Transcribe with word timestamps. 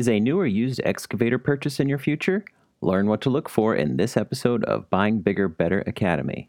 Is 0.00 0.08
a 0.08 0.18
new 0.18 0.40
or 0.40 0.46
used 0.46 0.80
excavator 0.82 1.36
purchase 1.36 1.78
in 1.78 1.86
your 1.86 1.98
future? 1.98 2.42
Learn 2.80 3.06
what 3.06 3.20
to 3.20 3.28
look 3.28 3.50
for 3.50 3.76
in 3.76 3.98
this 3.98 4.16
episode 4.16 4.64
of 4.64 4.88
Buying 4.88 5.20
Bigger 5.20 5.46
Better 5.46 5.84
Academy. 5.86 6.48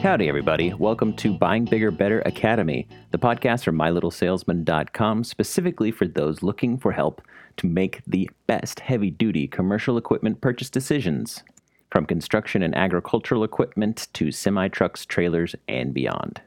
Howdy, 0.00 0.28
everybody. 0.28 0.74
Welcome 0.74 1.14
to 1.18 1.38
Buying 1.38 1.66
Bigger 1.66 1.92
Better 1.92 2.20
Academy, 2.26 2.88
the 3.12 3.18
podcast 3.18 3.62
from 3.62 3.76
MyLittleSalesman.com, 3.76 5.22
specifically 5.22 5.92
for 5.92 6.08
those 6.08 6.42
looking 6.42 6.78
for 6.78 6.90
help 6.90 7.22
to 7.58 7.68
make 7.68 8.02
the 8.08 8.28
best 8.48 8.80
heavy 8.80 9.12
duty 9.12 9.46
commercial 9.46 9.96
equipment 9.96 10.40
purchase 10.40 10.70
decisions, 10.70 11.44
from 11.92 12.06
construction 12.06 12.64
and 12.64 12.74
agricultural 12.74 13.44
equipment 13.44 14.08
to 14.14 14.32
semi 14.32 14.66
trucks, 14.66 15.06
trailers, 15.06 15.54
and 15.68 15.94
beyond. 15.94 16.40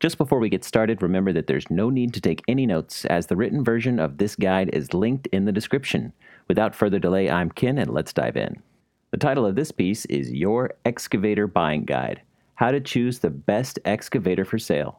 Just 0.00 0.18
before 0.18 0.38
we 0.38 0.48
get 0.48 0.64
started, 0.64 1.02
remember 1.02 1.32
that 1.32 1.48
there's 1.48 1.70
no 1.70 1.90
need 1.90 2.14
to 2.14 2.20
take 2.20 2.42
any 2.46 2.66
notes, 2.66 3.04
as 3.06 3.26
the 3.26 3.36
written 3.36 3.64
version 3.64 3.98
of 3.98 4.18
this 4.18 4.36
guide 4.36 4.70
is 4.72 4.94
linked 4.94 5.26
in 5.28 5.44
the 5.44 5.52
description. 5.52 6.12
Without 6.46 6.74
further 6.74 6.98
delay, 6.98 7.28
I'm 7.28 7.50
Ken, 7.50 7.78
and 7.78 7.90
let's 7.90 8.12
dive 8.12 8.36
in. 8.36 8.62
The 9.10 9.16
title 9.16 9.44
of 9.44 9.56
this 9.56 9.72
piece 9.72 10.04
is 10.06 10.30
Your 10.30 10.74
Excavator 10.84 11.46
Buying 11.46 11.84
Guide 11.84 12.22
how 12.58 12.72
to 12.72 12.80
choose 12.80 13.20
the 13.20 13.30
best 13.30 13.78
excavator 13.84 14.44
for 14.44 14.58
sale. 14.58 14.98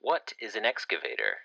What 0.00 0.32
is 0.40 0.56
an 0.56 0.64
excavator? 0.64 1.36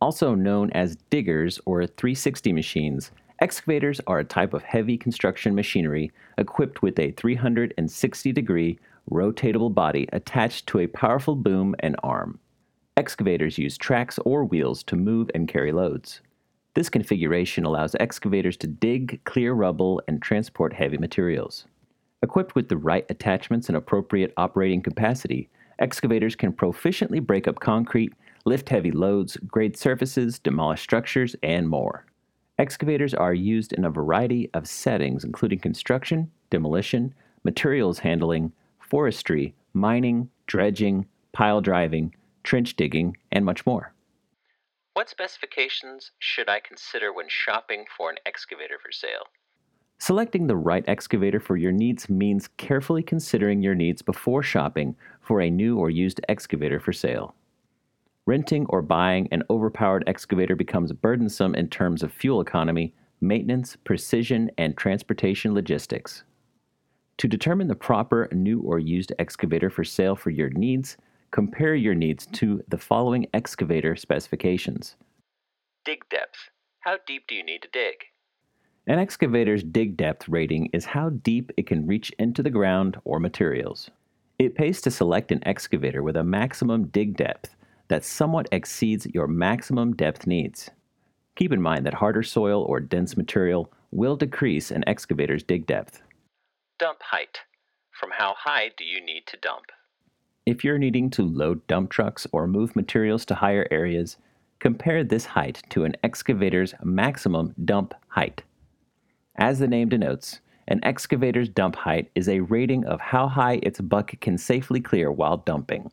Also 0.00 0.34
known 0.34 0.72
as 0.72 0.96
diggers 1.10 1.60
or 1.64 1.86
360 1.86 2.52
machines, 2.52 3.12
excavators 3.38 4.00
are 4.08 4.18
a 4.18 4.24
type 4.24 4.52
of 4.52 4.64
heavy 4.64 4.98
construction 4.98 5.54
machinery 5.54 6.10
equipped 6.38 6.82
with 6.82 6.98
a 6.98 7.12
360 7.12 8.32
degree 8.32 8.80
rotatable 9.10 9.72
body 9.72 10.08
attached 10.12 10.66
to 10.68 10.80
a 10.80 10.86
powerful 10.86 11.36
boom 11.36 11.74
and 11.80 11.96
arm. 12.02 12.38
Excavators 12.96 13.58
use 13.58 13.76
tracks 13.76 14.18
or 14.24 14.44
wheels 14.44 14.82
to 14.84 14.96
move 14.96 15.30
and 15.34 15.48
carry 15.48 15.72
loads. 15.72 16.20
This 16.74 16.88
configuration 16.88 17.64
allows 17.64 17.96
excavators 18.00 18.56
to 18.58 18.66
dig, 18.66 19.20
clear 19.24 19.52
rubble, 19.54 20.02
and 20.08 20.20
transport 20.20 20.72
heavy 20.72 20.98
materials. 20.98 21.66
Equipped 22.22 22.54
with 22.54 22.68
the 22.68 22.76
right 22.76 23.06
attachments 23.08 23.68
and 23.68 23.76
appropriate 23.76 24.32
operating 24.36 24.82
capacity, 24.82 25.48
excavators 25.78 26.34
can 26.34 26.52
proficiently 26.52 27.24
break 27.24 27.46
up 27.46 27.60
concrete, 27.60 28.12
lift 28.44 28.68
heavy 28.68 28.90
loads, 28.90 29.36
grade 29.36 29.76
surfaces, 29.76 30.38
demolish 30.38 30.80
structures, 30.80 31.36
and 31.42 31.68
more. 31.68 32.06
Excavators 32.58 33.12
are 33.12 33.34
used 33.34 33.74
in 33.74 33.84
a 33.84 33.90
variety 33.90 34.48
of 34.54 34.66
settings, 34.66 35.24
including 35.24 35.58
construction, 35.58 36.30
demolition, 36.48 37.14
materials 37.44 37.98
handling, 37.98 38.52
forestry, 38.88 39.54
mining, 39.72 40.30
dredging, 40.46 41.06
pile 41.32 41.60
driving, 41.60 42.14
trench 42.44 42.76
digging, 42.76 43.16
and 43.32 43.44
much 43.44 43.66
more. 43.66 43.92
What 44.94 45.10
specifications 45.10 46.12
should 46.18 46.48
I 46.48 46.60
consider 46.60 47.12
when 47.12 47.28
shopping 47.28 47.84
for 47.96 48.08
an 48.08 48.16
excavator 48.24 48.78
for 48.82 48.90
sale? 48.90 49.26
Selecting 49.98 50.46
the 50.46 50.56
right 50.56 50.84
excavator 50.86 51.40
for 51.40 51.56
your 51.56 51.72
needs 51.72 52.08
means 52.08 52.48
carefully 52.56 53.02
considering 53.02 53.62
your 53.62 53.74
needs 53.74 54.02
before 54.02 54.42
shopping 54.42 54.94
for 55.20 55.40
a 55.40 55.50
new 55.50 55.78
or 55.78 55.90
used 55.90 56.20
excavator 56.28 56.78
for 56.78 56.92
sale. 56.92 57.34
Renting 58.26 58.66
or 58.68 58.82
buying 58.82 59.28
an 59.30 59.42
overpowered 59.48 60.04
excavator 60.06 60.56
becomes 60.56 60.92
burdensome 60.92 61.54
in 61.54 61.68
terms 61.68 62.02
of 62.02 62.12
fuel 62.12 62.40
economy, 62.40 62.94
maintenance, 63.20 63.76
precision, 63.76 64.50
and 64.58 64.76
transportation 64.76 65.54
logistics. 65.54 66.24
To 67.18 67.28
determine 67.28 67.68
the 67.68 67.74
proper 67.74 68.28
new 68.32 68.60
or 68.60 68.78
used 68.78 69.12
excavator 69.18 69.70
for 69.70 69.84
sale 69.84 70.16
for 70.16 70.28
your 70.28 70.50
needs, 70.50 70.98
compare 71.30 71.74
your 71.74 71.94
needs 71.94 72.26
to 72.26 72.62
the 72.68 72.76
following 72.76 73.26
excavator 73.32 73.96
specifications. 73.96 74.96
Dig 75.86 76.06
depth. 76.10 76.50
How 76.80 76.98
deep 77.06 77.26
do 77.26 77.34
you 77.34 77.42
need 77.42 77.62
to 77.62 77.68
dig? 77.72 77.94
An 78.86 78.98
excavator's 78.98 79.62
dig 79.62 79.96
depth 79.96 80.28
rating 80.28 80.68
is 80.74 80.84
how 80.84 81.08
deep 81.08 81.50
it 81.56 81.66
can 81.66 81.86
reach 81.86 82.12
into 82.18 82.42
the 82.42 82.50
ground 82.50 82.98
or 83.04 83.18
materials. 83.18 83.90
It 84.38 84.54
pays 84.54 84.82
to 84.82 84.90
select 84.90 85.32
an 85.32 85.46
excavator 85.46 86.02
with 86.02 86.16
a 86.16 86.22
maximum 86.22 86.88
dig 86.88 87.16
depth 87.16 87.56
that 87.88 88.04
somewhat 88.04 88.48
exceeds 88.52 89.06
your 89.06 89.26
maximum 89.26 89.96
depth 89.96 90.26
needs. 90.26 90.70
Keep 91.34 91.52
in 91.52 91.62
mind 91.62 91.86
that 91.86 91.94
harder 91.94 92.22
soil 92.22 92.62
or 92.62 92.78
dense 92.78 93.16
material 93.16 93.72
will 93.90 94.16
decrease 94.16 94.70
an 94.70 94.84
excavator's 94.86 95.42
dig 95.42 95.66
depth. 95.66 96.02
Dump 96.78 96.98
height. 97.04 97.40
From 97.90 98.10
how 98.18 98.34
high 98.36 98.70
do 98.76 98.84
you 98.84 99.02
need 99.02 99.26
to 99.28 99.38
dump? 99.38 99.72
If 100.44 100.62
you're 100.62 100.76
needing 100.76 101.08
to 101.12 101.22
load 101.22 101.66
dump 101.66 101.88
trucks 101.88 102.26
or 102.32 102.46
move 102.46 102.76
materials 102.76 103.24
to 103.26 103.34
higher 103.34 103.66
areas, 103.70 104.18
compare 104.58 105.02
this 105.02 105.24
height 105.24 105.62
to 105.70 105.84
an 105.84 105.96
excavator's 106.04 106.74
maximum 106.84 107.54
dump 107.64 107.94
height. 108.08 108.42
As 109.36 109.58
the 109.58 109.66
name 109.66 109.88
denotes, 109.88 110.40
an 110.68 110.80
excavator's 110.82 111.48
dump 111.48 111.76
height 111.76 112.10
is 112.14 112.28
a 112.28 112.40
rating 112.40 112.84
of 112.84 113.00
how 113.00 113.26
high 113.26 113.58
its 113.62 113.80
bucket 113.80 114.20
can 114.20 114.36
safely 114.36 114.82
clear 114.82 115.10
while 115.10 115.38
dumping. 115.38 115.90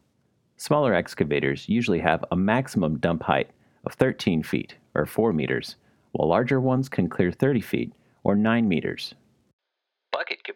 Smaller 0.57 0.93
excavators 0.93 1.69
usually 1.69 1.99
have 1.99 2.25
a 2.29 2.35
maximum 2.35 2.99
dump 2.99 3.23
height 3.23 3.51
of 3.85 3.93
13 3.93 4.43
feet 4.43 4.75
or 4.95 5.05
4 5.05 5.31
meters, 5.31 5.77
while 6.11 6.27
larger 6.27 6.59
ones 6.59 6.89
can 6.89 7.07
clear 7.07 7.31
30 7.31 7.61
feet 7.61 7.93
or 8.25 8.35
9 8.35 8.67
meters. 8.67 9.15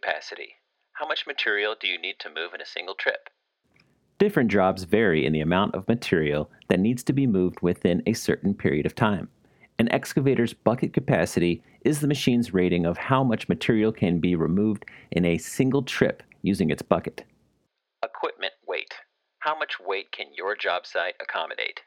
Capacity. 0.08 0.56
How 0.94 1.06
much 1.06 1.28
material 1.28 1.76
do 1.78 1.86
you 1.86 2.00
need 2.00 2.16
to 2.20 2.30
move 2.30 2.54
in 2.54 2.62
a 2.62 2.66
single 2.66 2.96
trip? 2.96 3.28
Different 4.20 4.50
jobs 4.50 4.84
vary 4.84 5.26
in 5.26 5.34
the 5.34 5.42
amount 5.42 5.76
of 5.76 5.88
material 5.90 6.50
that 6.70 6.80
needs 6.80 7.04
to 7.04 7.14
be 7.14 7.28
moved 7.28 7.60
within 7.62 8.02
a 8.06 8.14
certain 8.14 8.54
period 8.54 8.86
of 8.86 8.96
time. 8.96 9.28
An 9.80 9.92
excavator's 9.92 10.54
bucket 10.54 10.94
capacity 10.94 11.62
is 11.82 12.00
the 12.00 12.08
machine's 12.08 12.54
rating 12.54 12.86
of 12.86 12.98
how 12.98 13.22
much 13.22 13.50
material 13.50 13.92
can 13.92 14.20
be 14.20 14.34
removed 14.34 14.86
in 15.12 15.26
a 15.26 15.38
single 15.38 15.84
trip 15.84 16.24
using 16.42 16.70
its 16.70 16.82
bucket. 16.82 17.26
Equipment 18.02 18.54
weight. 18.66 18.94
How 19.40 19.60
much 19.60 19.74
weight 19.86 20.14
can 20.14 20.28
your 20.38 20.56
job 20.56 20.88
site 20.88 21.16
accommodate? 21.20 21.82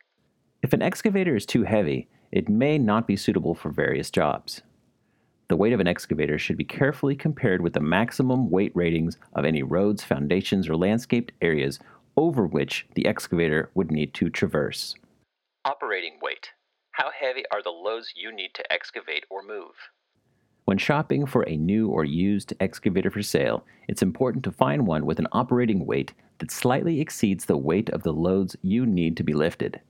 If 0.62 0.74
an 0.74 0.82
excavator 0.82 1.36
is 1.36 1.46
too 1.46 1.62
heavy, 1.62 2.06
it 2.32 2.50
may 2.50 2.76
not 2.76 3.06
be 3.06 3.16
suitable 3.16 3.54
for 3.54 3.70
various 3.70 4.10
jobs. 4.10 4.60
The 5.50 5.56
weight 5.56 5.72
of 5.72 5.80
an 5.80 5.88
excavator 5.88 6.38
should 6.38 6.56
be 6.56 6.64
carefully 6.64 7.16
compared 7.16 7.60
with 7.60 7.72
the 7.72 7.80
maximum 7.80 8.50
weight 8.50 8.70
ratings 8.76 9.16
of 9.32 9.44
any 9.44 9.64
roads, 9.64 10.04
foundations, 10.04 10.68
or 10.68 10.76
landscaped 10.76 11.32
areas 11.42 11.80
over 12.16 12.46
which 12.46 12.86
the 12.94 13.06
excavator 13.06 13.68
would 13.74 13.90
need 13.90 14.14
to 14.14 14.30
traverse. 14.30 14.94
Operating 15.64 16.20
weight. 16.22 16.50
How 16.92 17.10
heavy 17.10 17.42
are 17.52 17.64
the 17.64 17.70
loads 17.70 18.12
you 18.14 18.32
need 18.32 18.54
to 18.54 18.72
excavate 18.72 19.24
or 19.28 19.42
move? 19.42 19.74
When 20.66 20.78
shopping 20.78 21.26
for 21.26 21.42
a 21.48 21.56
new 21.56 21.88
or 21.88 22.04
used 22.04 22.54
excavator 22.60 23.10
for 23.10 23.20
sale, 23.20 23.64
it's 23.88 24.02
important 24.02 24.44
to 24.44 24.52
find 24.52 24.86
one 24.86 25.04
with 25.04 25.18
an 25.18 25.26
operating 25.32 25.84
weight 25.84 26.12
that 26.38 26.52
slightly 26.52 27.00
exceeds 27.00 27.46
the 27.46 27.56
weight 27.56 27.90
of 27.90 28.04
the 28.04 28.12
loads 28.12 28.54
you 28.62 28.86
need 28.86 29.16
to 29.16 29.24
be 29.24 29.32
lifted. 29.32 29.80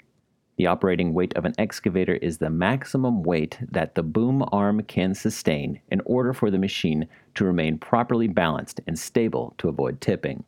The 0.61 0.67
operating 0.67 1.15
weight 1.15 1.35
of 1.39 1.47
an 1.47 1.55
excavator 1.57 2.17
is 2.17 2.37
the 2.37 2.51
maximum 2.51 3.23
weight 3.23 3.57
that 3.73 3.95
the 3.95 4.03
boom 4.03 4.45
arm 4.53 4.83
can 4.83 5.15
sustain 5.15 5.81
in 5.91 6.03
order 6.05 6.35
for 6.35 6.51
the 6.51 6.59
machine 6.59 7.09
to 7.37 7.47
remain 7.47 7.79
properly 7.79 8.29
balanced 8.29 8.79
and 8.87 8.99
stable 8.99 9.55
to 9.57 9.71
avoid 9.71 10.03
tipping. 10.03 10.45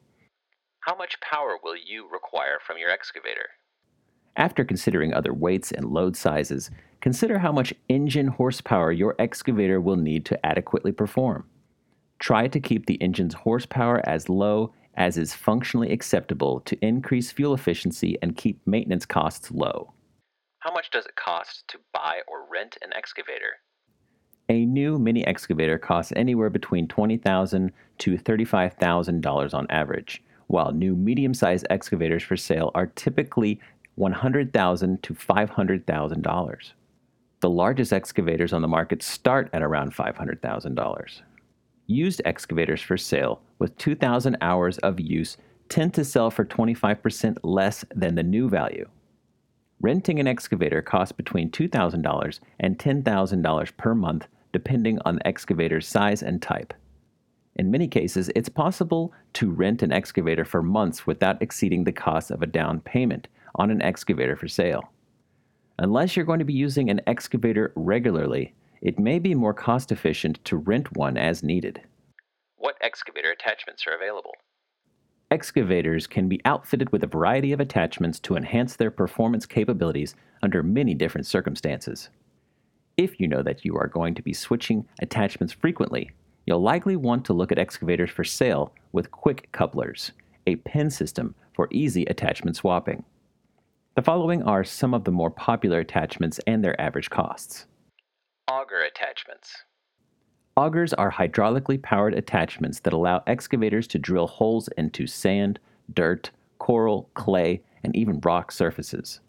How 0.81 0.95
much 0.95 1.19
power 1.23 1.57
will 1.65 1.77
you 1.77 2.11
require 2.13 2.59
from 2.61 2.77
your 2.77 2.91
excavator? 2.91 3.47
After 4.37 4.67
considering 4.67 5.15
other 5.15 5.33
weights 5.33 5.73
and 5.73 5.87
load 5.87 6.15
sizes, 6.15 6.71
consider 7.01 7.39
how 7.39 7.53
much 7.53 7.73
engine 7.89 8.29
horsepower 8.29 8.93
your 8.93 9.15
excavator 9.19 9.81
will 9.81 9.97
need 9.97 10.27
to 10.27 10.45
adequately 10.45 10.93
perform. 10.93 11.47
Try 12.19 12.49
to 12.49 12.61
keep 12.61 12.85
the 12.85 13.01
engine's 13.01 13.33
horsepower 13.33 14.07
as 14.07 14.29
low 14.29 14.75
as 14.95 15.17
is 15.17 15.33
functionally 15.33 15.91
acceptable 15.91 16.61
to 16.67 16.77
increase 16.85 17.33
fuel 17.33 17.55
efficiency 17.55 18.19
and 18.21 18.37
keep 18.37 18.61
maintenance 18.67 19.07
costs 19.07 19.51
low. 19.51 19.95
How 20.63 20.73
much 20.73 20.91
does 20.91 21.07
it 21.07 21.17
cost 21.17 21.67
to 21.69 21.79
buy 21.93 22.21
or 22.29 22.47
rent 22.49 22.79
an 22.83 22.93
excavator? 22.95 23.57
A 24.49 24.65
new 24.65 24.97
mini 24.97 25.27
excavator 25.27 25.77
costs 25.77 26.13
anywhere 26.15 26.51
between 26.51 26.87
20,000 26.87 27.73
to 27.99 28.17
$35,000 28.17 29.55
on 29.55 29.67
average, 29.71 30.23
while 30.47 30.71
new 30.71 30.95
medium 30.95 31.35
sized 31.35 31.67
excavators 31.69 32.23
for 32.23 32.37
sale 32.37 32.71
are 32.77 32.87
typically 32.87 33.61
100,000 33.97 35.03
to 35.03 35.15
$500,000. 35.15 36.73
The 37.41 37.51
largest 37.51 37.93
excavators 37.93 38.53
on 38.53 38.63
the 38.63 38.69
market 38.69 39.03
start 39.03 39.51
at 39.53 39.63
around 39.63 39.93
$500,000. 39.93 41.23
Used 41.89 42.23
excavators 42.25 42.81
for 42.81 42.97
sale 42.97 43.43
with 43.59 43.77
2,000 43.79 44.37
hours 44.41 44.79
of 44.79 45.01
use 45.01 45.37
tend 45.69 45.93
to 45.95 46.05
sell 46.05 46.31
for 46.31 46.45
25% 46.45 47.39
less 47.43 47.85
than 47.97 48.15
the 48.15 48.23
new 48.23 48.49
value. 48.49 48.89
Renting 49.83 50.21
an 50.21 50.29
excavator 50.29 50.81
costs 50.81 51.11
between 51.11 51.51
$2,000 51.51 52.41
and 52.61 52.79
$10,000 52.79 53.77
per 53.77 53.95
month, 53.97 54.29
depending 54.53 55.01
on 55.05 55.17
the 55.17 55.27
excavator's 55.27 55.89
size 55.89 56.23
and 56.23 56.41
type. 56.41 56.73
In 57.57 57.73
many 57.73 57.89
cases, 57.89 58.31
it's 58.37 58.49
possible 58.49 59.13
to 59.35 59.51
rent 59.51 59.83
an 59.83 59.91
excavator 59.91 60.45
for 60.45 60.63
months 60.63 61.05
without 61.05 61.43
exceeding 61.43 61.83
the 61.83 61.91
cost 61.91 62.31
of 62.31 62.43
a 62.43 62.47
down 62.47 62.81
payment 62.81 63.27
on 63.57 63.73
an 63.73 63.83
excavator 63.83 64.37
for 64.37 64.47
sale. 64.47 64.93
Unless 65.81 66.15
you're 66.15 66.25
going 66.25 66.39
to 66.39 66.45
be 66.45 66.53
using 66.53 66.89
an 66.89 67.01
excavator 67.09 67.73
regularly, 67.75 68.55
it 68.83 69.01
may 69.01 69.19
be 69.19 69.35
more 69.35 69.53
cost 69.53 69.91
efficient 69.91 70.43
to 70.45 70.57
rent 70.57 70.97
one 70.97 71.17
as 71.17 71.43
needed. 71.43 71.83
What 72.57 72.77
excavator 72.81 73.33
attachments 73.33 73.85
are 73.89 73.97
available? 73.97 74.33
Excavators 75.33 76.07
can 76.07 76.29
be 76.29 76.43
outfitted 76.45 76.93
with 76.93 77.03
a 77.03 77.07
variety 77.07 77.53
of 77.53 77.61
attachments 77.61 78.21
to 78.21 78.37
enhance 78.37 78.77
their 78.77 78.91
performance 78.91 79.47
capabilities 79.47 80.15
under 80.43 80.63
many 80.63 80.93
different 80.93 81.27
circumstances. 81.27 82.11
If 82.99 83.19
you 83.19 83.27
know 83.27 83.43
that 83.43 83.65
you 83.65 83.75
are 83.79 83.87
going 83.87 84.15
to 84.17 84.23
be 84.23 84.35
switching 84.35 84.87
attachments 85.01 85.55
frequently, 85.55 86.11
you'll 86.45 86.61
likely 86.61 86.97
want 86.97 87.25
to 87.25 87.33
look 87.33 87.51
at 87.51 87.59
excavators 87.59 88.11
for 88.11 88.25
sale 88.25 88.75
with 88.93 89.11
quick 89.11 89.49
couplers, 89.53 90.13
a 90.47 90.57
pin 90.57 90.91
system 90.91 91.35
for 91.55 91.67
easy 91.71 92.05
attachment 92.05 92.57
swapping. 92.57 93.03
The 93.97 94.03
following 94.03 94.43
are 94.43 94.65
some 94.65 94.93
of 94.93 95.05
the 95.05 95.13
more 95.13 95.31
popular 95.31 95.79
attachments 95.79 96.41
and 96.47 96.63
their 96.63 96.79
average 96.79 97.09
costs. 97.09 97.65
Auger 98.51 98.83
attachments. 98.83 99.65
Augers 100.57 100.93
are 100.93 101.11
hydraulically 101.11 101.81
powered 101.81 102.13
attachments 102.13 102.81
that 102.81 102.93
allow 102.93 103.23
excavators 103.27 103.87
to 103.87 103.99
drill 103.99 104.27
holes 104.27 104.69
into 104.77 105.07
sand, 105.07 105.59
dirt, 105.95 106.31
coral, 106.59 107.09
clay, 107.15 107.63
and 107.83 107.97
even 107.97 108.21
rock 108.21 108.53
surfaces. 108.53 109.21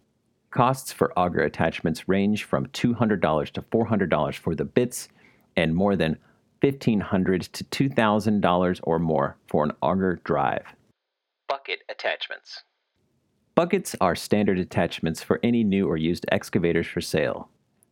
Costs 0.52 0.92
for 0.92 1.18
auger 1.18 1.40
attachments 1.40 2.10
range 2.10 2.44
from 2.44 2.68
$200 2.68 3.50
to 3.52 3.62
$400 3.62 4.36
for 4.36 4.54
the 4.54 4.66
bits 4.66 5.08
and 5.56 5.74
more 5.74 5.96
than 5.96 6.18
$1,500 6.62 7.52
to 7.52 7.64
$2,000 7.64 8.80
or 8.84 9.00
more 9.00 9.38
for 9.48 9.64
an 9.64 9.72
auger 9.81 10.20
drive. 10.25 10.75
Bucket 11.48 11.80
attachments. 11.90 12.64
Buckets 13.56 13.96
are 14.02 14.16
standard 14.16 14.60
attachments 14.60 15.24
for 15.24 15.40
any 15.42 15.64
new 15.64 15.88
or 15.88 15.96
used 15.96 16.25
excavators 16.31 16.88
for 16.88 17.02
sale. 17.02 17.50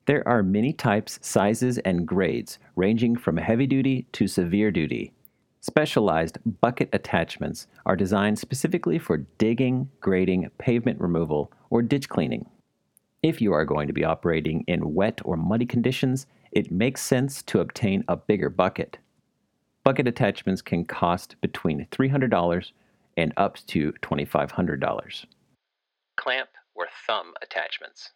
There 0.08 0.28
are 0.28 0.42
many 0.42 0.74
types, 0.74 1.20
sizes, 1.22 1.78
and 1.80 2.08
grades, 2.08 2.58
ranging 2.76 3.16
from 3.16 3.38
heavy 3.38 3.68
duty 3.68 4.08
to 4.14 4.28
severe 4.28 4.72
duty. 4.72 5.14
Specialized 5.60 6.40
bucket 6.60 6.90
attachments 6.92 7.68
are 7.86 7.96
designed 7.96 8.40
specifically 8.40 8.98
for 8.98 9.18
digging, 9.38 9.90
grading, 10.00 10.50
pavement 10.58 11.00
removal, 11.00 11.52
or 11.70 11.84
ditch 11.84 12.10
cleaning. 12.10 12.50
If 13.22 13.40
you 13.40 13.54
are 13.54 13.66
going 13.66 13.86
to 13.86 13.94
be 13.94 14.04
operating 14.04 14.64
in 14.68 14.96
wet 14.96 15.22
or 15.24 15.38
muddy 15.38 15.68
conditions, 15.68 16.26
it 16.52 16.72
makes 16.72 17.04
sense 17.04 17.44
to 17.44 17.60
obtain 17.60 18.04
a 18.08 18.18
bigger 18.18 18.50
bucket. 18.50 18.98
Bucket 19.84 20.08
attachments 20.08 20.64
can 20.64 20.84
cost 20.84 21.36
between 21.42 21.86
$300 21.92 22.72
and 23.18 23.34
up 23.38 23.58
to 23.68 23.92
$2,500. 24.02 25.26
Clamp 26.18 26.50
or 26.74 26.88
thumb 27.06 27.34
attachments. 27.44 28.12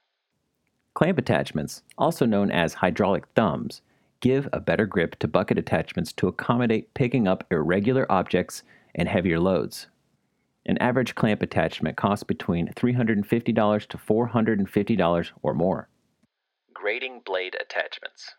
Clamp 0.95 1.17
attachments, 1.17 1.83
also 1.97 2.25
known 2.25 2.49
as 2.49 2.75
hydraulic 2.75 3.27
thumbs, 3.35 3.81
give 4.21 4.47
a 4.53 4.61
better 4.61 4.85
grip 4.85 5.19
to 5.19 5.27
bucket 5.27 5.57
attachments 5.57 6.13
to 6.13 6.29
accommodate 6.29 6.93
picking 6.93 7.27
up 7.27 7.45
irregular 7.51 8.09
objects 8.09 8.63
and 8.95 9.09
heavier 9.09 9.37
loads. 9.37 9.87
An 10.65 10.77
average 10.77 11.13
clamp 11.13 11.41
attachment 11.41 11.97
costs 11.97 12.23
between 12.23 12.69
$350 12.69 13.87
to 13.87 13.97
$450 13.97 15.29
or 15.43 15.53
more. 15.53 15.89
Grading 16.73 17.23
blade 17.25 17.57
attachments. 17.59 18.35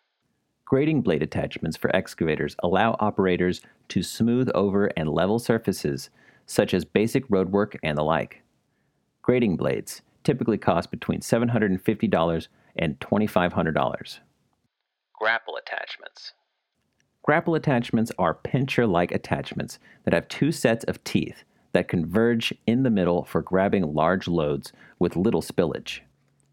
Grading 0.65 1.03
blade 1.03 1.23
attachments 1.23 1.77
for 1.77 1.95
excavators 1.95 2.57
allow 2.63 2.97
operators 3.01 3.61
to 3.89 4.03
smooth 4.03 4.49
over 4.55 4.87
and 4.97 5.11
level 5.11 5.39
surfaces, 5.39 6.09
such 6.47 6.73
as 6.73 6.87
basic 6.87 7.29
roadwork 7.29 7.77
and 7.83 7.99
the 7.99 8.03
like. 8.03 8.43
Grading 9.21 9.59
blades 9.59 10.01
typically 10.27 10.59
cost 10.59 10.91
between 10.91 11.21
$750 11.21 12.49
and 12.77 13.01
$2,500. 13.01 14.19
Grapple 15.19 15.57
attachments. 15.57 16.35
Grapple 17.23 17.55
attachments 17.55 18.13
are 18.19 18.35
pincher 18.35 18.87
like 18.87 19.13
attachments 19.13 19.79
that 20.05 20.13
have 20.13 20.29
two 20.29 20.53
sets 20.53 20.85
of 20.85 21.03
teeth 21.05 21.45
that 21.73 21.89
converge 21.89 22.53
in 22.67 22.83
the 22.83 22.91
middle 22.91 23.25
for 23.25 23.41
grabbing 23.41 23.95
large 23.95 24.29
loads 24.29 24.73
with 24.99 25.17
little 25.17 25.43
spillage. 25.43 26.01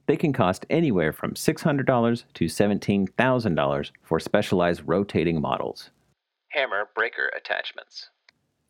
They 0.05 0.17
can 0.17 0.33
cost 0.33 0.65
anywhere 0.69 1.13
from 1.13 1.33
$600 1.33 2.23
to 2.33 2.45
$17,000 2.45 3.91
for 4.03 4.19
specialized 4.19 4.81
rotating 4.85 5.41
models. 5.41 5.89
Hammer 6.49 6.89
breaker 6.93 7.31
attachments. 7.35 8.09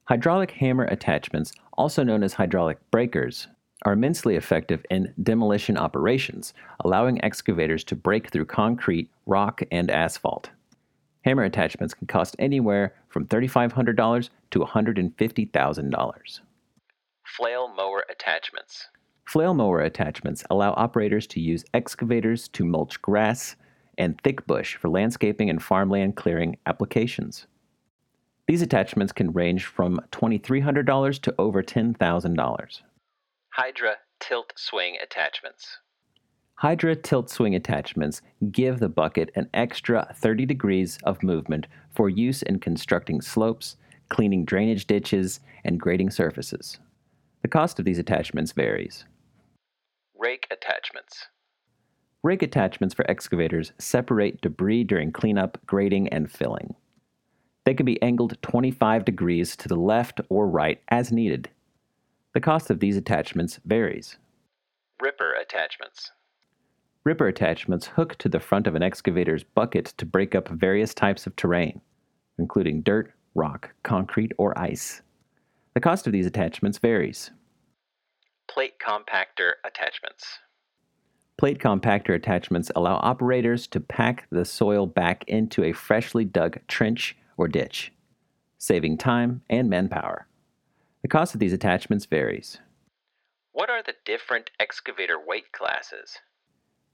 Hydraulic 0.05 0.51
hammer 0.51 0.85
attachments, 0.85 1.53
also 1.73 2.03
known 2.03 2.23
as 2.23 2.33
hydraulic 2.33 2.77
breakers, 2.91 3.47
are 3.83 3.93
immensely 3.93 4.35
effective 4.35 4.85
in 4.89 5.13
demolition 5.21 5.77
operations, 5.77 6.53
allowing 6.83 7.23
excavators 7.23 7.83
to 7.83 7.95
break 7.95 8.29
through 8.29 8.45
concrete, 8.45 9.09
rock, 9.25 9.61
and 9.71 9.91
asphalt. 9.91 10.49
Hammer 11.23 11.43
attachments 11.43 11.93
can 11.93 12.07
cost 12.07 12.35
anywhere 12.39 12.95
from 13.09 13.25
$3,500 13.27 14.29
to 14.51 14.59
$150,000. 14.59 16.39
Flail 17.25 17.73
mower 17.73 18.03
attachments. 18.09 18.89
Flail 19.25 19.53
mower 19.53 19.81
attachments 19.81 20.43
allow 20.49 20.73
operators 20.73 21.25
to 21.27 21.39
use 21.39 21.63
excavators 21.73 22.49
to 22.49 22.65
mulch 22.65 23.01
grass 23.01 23.55
and 23.97 24.19
thick 24.21 24.45
bush 24.45 24.75
for 24.75 24.89
landscaping 24.89 25.49
and 25.49 25.63
farmland 25.63 26.15
clearing 26.15 26.57
applications. 26.65 27.47
These 28.47 28.61
attachments 28.61 29.13
can 29.13 29.31
range 29.31 29.65
from 29.65 30.01
$2,300 30.11 31.21
to 31.21 31.35
over 31.39 31.63
$10,000. 31.63 32.81
Hydra 33.55 33.97
tilt 34.19 34.51
swing 34.55 34.97
attachments. 34.99 35.77
Hydra 36.55 36.95
tilt 36.95 37.29
swing 37.29 37.53
attachments 37.53 38.19
give 38.51 38.79
the 38.79 38.89
bucket 38.89 39.29
an 39.35 39.47
extra 39.53 40.11
30 40.15 40.47
degrees 40.47 40.97
of 41.03 41.21
movement 41.21 41.67
for 41.93 42.09
use 42.09 42.41
in 42.41 42.57
constructing 42.57 43.21
slopes, 43.21 43.75
cleaning 44.09 44.43
drainage 44.43 44.87
ditches, 44.87 45.39
and 45.63 45.79
grading 45.79 46.09
surfaces. 46.09 46.79
The 47.43 47.47
cost 47.47 47.77
of 47.77 47.85
these 47.85 47.99
attachments 47.99 48.53
varies. 48.53 49.05
Rake 50.17 50.47
attachments. 50.49 51.27
Rake 52.23 52.41
attachments 52.41 52.95
for 52.95 53.07
excavators 53.07 53.71
separate 53.77 54.41
debris 54.41 54.83
during 54.83 55.11
cleanup, 55.11 55.59
grading, 55.67 56.07
and 56.07 56.31
filling. 56.31 56.73
They 57.65 57.75
can 57.75 57.85
be 57.85 58.01
angled 58.01 58.35
25 58.41 59.05
degrees 59.05 59.55
to 59.57 59.67
the 59.67 59.75
left 59.75 60.21
or 60.29 60.49
right 60.49 60.81
as 60.87 61.11
needed. 61.11 61.51
The 62.33 62.41
cost 62.41 62.71
of 62.71 62.79
these 62.79 62.97
attachments 62.97 63.59
varies. 63.63 64.17
Ripper 64.99 65.33
attachments. 65.33 66.11
Ripper 67.03 67.27
attachments 67.27 67.87
hook 67.87 68.15
to 68.17 68.29
the 68.29 68.39
front 68.39 68.65
of 68.65 68.73
an 68.73 68.81
excavator's 68.81 69.43
bucket 69.43 69.85
to 69.97 70.05
break 70.05 70.33
up 70.33 70.47
various 70.47 70.95
types 70.95 71.27
of 71.27 71.35
terrain, 71.35 71.81
including 72.39 72.81
dirt, 72.81 73.13
rock, 73.35 73.71
concrete, 73.83 74.31
or 74.39 74.57
ice. 74.57 75.03
The 75.75 75.81
cost 75.81 76.07
of 76.07 76.13
these 76.13 76.25
attachments 76.25 76.79
varies. 76.79 77.29
Plate 78.49 78.79
compactor 78.79 79.53
attachments. 79.63 80.39
Plate 81.37 81.59
compactor 81.59 82.15
attachments 82.15 82.71
allow 82.75 82.95
operators 82.95 83.67
to 83.67 83.79
pack 83.79 84.27
the 84.31 84.45
soil 84.45 84.87
back 84.87 85.23
into 85.27 85.63
a 85.63 85.71
freshly 85.71 86.25
dug 86.25 86.59
trench 86.67 87.15
or 87.37 87.47
ditch, 87.47 87.91
saving 88.57 88.97
time 88.97 89.41
and 89.49 89.69
manpower. 89.69 90.27
The 91.03 91.09
cost 91.09 91.33
of 91.33 91.41
these 91.41 91.51
attachments 91.51 92.05
varies. 92.05 92.59
What 93.51 93.69
are 93.69 93.83
the 93.83 93.95
different 94.05 94.51
excavator 94.57 95.17
weight 95.19 95.51
classes? 95.51 96.17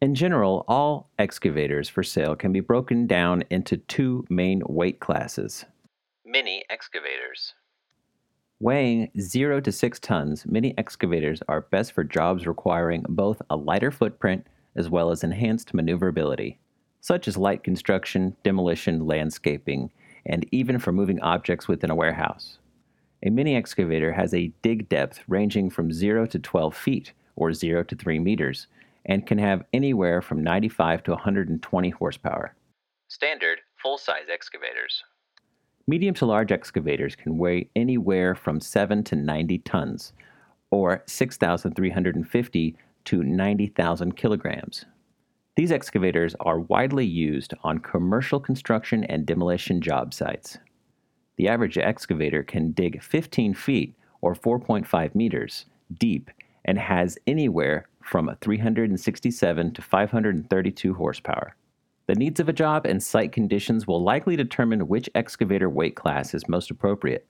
In 0.02 0.16
general, 0.16 0.66
all 0.68 1.12
excavators 1.20 1.90
for 1.90 2.02
sale 2.02 2.36
can 2.36 2.52
be 2.52 2.60
broken 2.60 3.06
down 3.06 3.44
into 3.52 3.78
two 3.78 4.26
main 4.28 4.64
weight 4.68 5.00
classes. 5.00 5.66
Mini 6.26 6.64
excavators. 6.72 7.54
Weighing 8.60 9.12
0 9.20 9.62
to 9.62 9.72
6 9.72 10.00
tons, 10.00 10.44
mini 10.48 10.74
excavators 10.80 11.44
are 11.48 11.62
best 11.62 11.92
for 11.92 12.04
jobs 12.04 12.48
requiring 12.48 13.06
both 13.08 13.40
a 13.52 13.56
lighter 13.56 13.92
footprint 13.92 14.48
as 14.76 14.90
well 14.90 15.12
as 15.12 15.24
enhanced 15.24 15.72
maneuverability, 15.76 16.60
such 17.00 17.28
as 17.28 17.38
light 17.38 17.64
construction, 17.64 18.36
demolition, 18.44 19.06
landscaping, 19.06 19.92
and 20.26 20.48
even 20.52 20.80
for 20.80 20.92
moving 20.92 21.20
objects 21.22 21.68
within 21.68 21.92
a 21.92 21.96
warehouse. 21.96 22.58
A 23.22 23.30
mini 23.30 23.56
excavator 23.56 24.14
has 24.14 24.34
a 24.34 24.52
dig 24.62 24.88
depth 24.88 25.22
ranging 25.28 25.70
from 25.70 25.92
0 25.92 26.28
to 26.28 26.40
12 26.40 26.76
feet, 26.76 27.14
or 27.36 27.54
0 27.54 27.84
to 27.84 27.96
3 27.96 28.18
meters, 28.20 28.68
and 29.06 29.28
can 29.28 29.38
have 29.38 29.66
anywhere 29.74 30.22
from 30.22 30.44
95 30.44 31.04
to 31.04 31.12
120 31.12 31.90
horsepower. 31.90 32.56
Standard 33.10 33.60
full 33.82 33.98
size 33.98 34.28
excavators. 34.32 35.04
Medium 35.88 36.14
to 36.16 36.26
large 36.26 36.52
excavators 36.52 37.16
can 37.16 37.38
weigh 37.38 37.70
anywhere 37.76 38.36
from 38.36 38.62
7 38.62 39.04
to 39.06 39.16
90 39.16 39.58
tons, 39.60 40.14
or 40.72 41.04
6,350 41.08 42.78
to 43.06 43.24
90,000 43.24 44.16
kilograms. 44.16 44.86
These 45.58 45.72
excavators 45.74 46.36
are 46.40 46.60
widely 46.60 47.06
used 47.06 47.54
on 47.64 47.80
commercial 47.80 48.40
construction 48.40 49.04
and 49.06 49.26
demolition 49.26 49.82
job 49.82 50.14
sites. 50.14 50.58
The 51.40 51.48
average 51.48 51.78
excavator 51.78 52.44
can 52.44 52.72
dig 52.72 53.02
15 53.02 53.54
feet 53.54 53.96
or 54.20 54.36
4.5 54.36 55.16
meters 55.16 55.68
deep 55.98 56.30
and 56.66 56.78
has 56.78 57.18
anywhere 57.28 57.88
from 58.04 58.36
367 58.42 59.74
to 59.74 59.82
532 59.82 60.94
horsepower. 60.94 61.56
The 62.08 62.16
needs 62.16 62.42
of 62.42 62.50
a 62.50 62.54
job 62.54 62.86
and 62.86 63.02
site 63.02 63.32
conditions 63.32 63.88
will 63.88 64.04
likely 64.04 64.36
determine 64.36 64.90
which 64.90 65.10
excavator 65.16 65.70
weight 65.70 65.96
class 65.96 66.34
is 66.34 66.50
most 66.50 66.72
appropriate. 66.72 67.26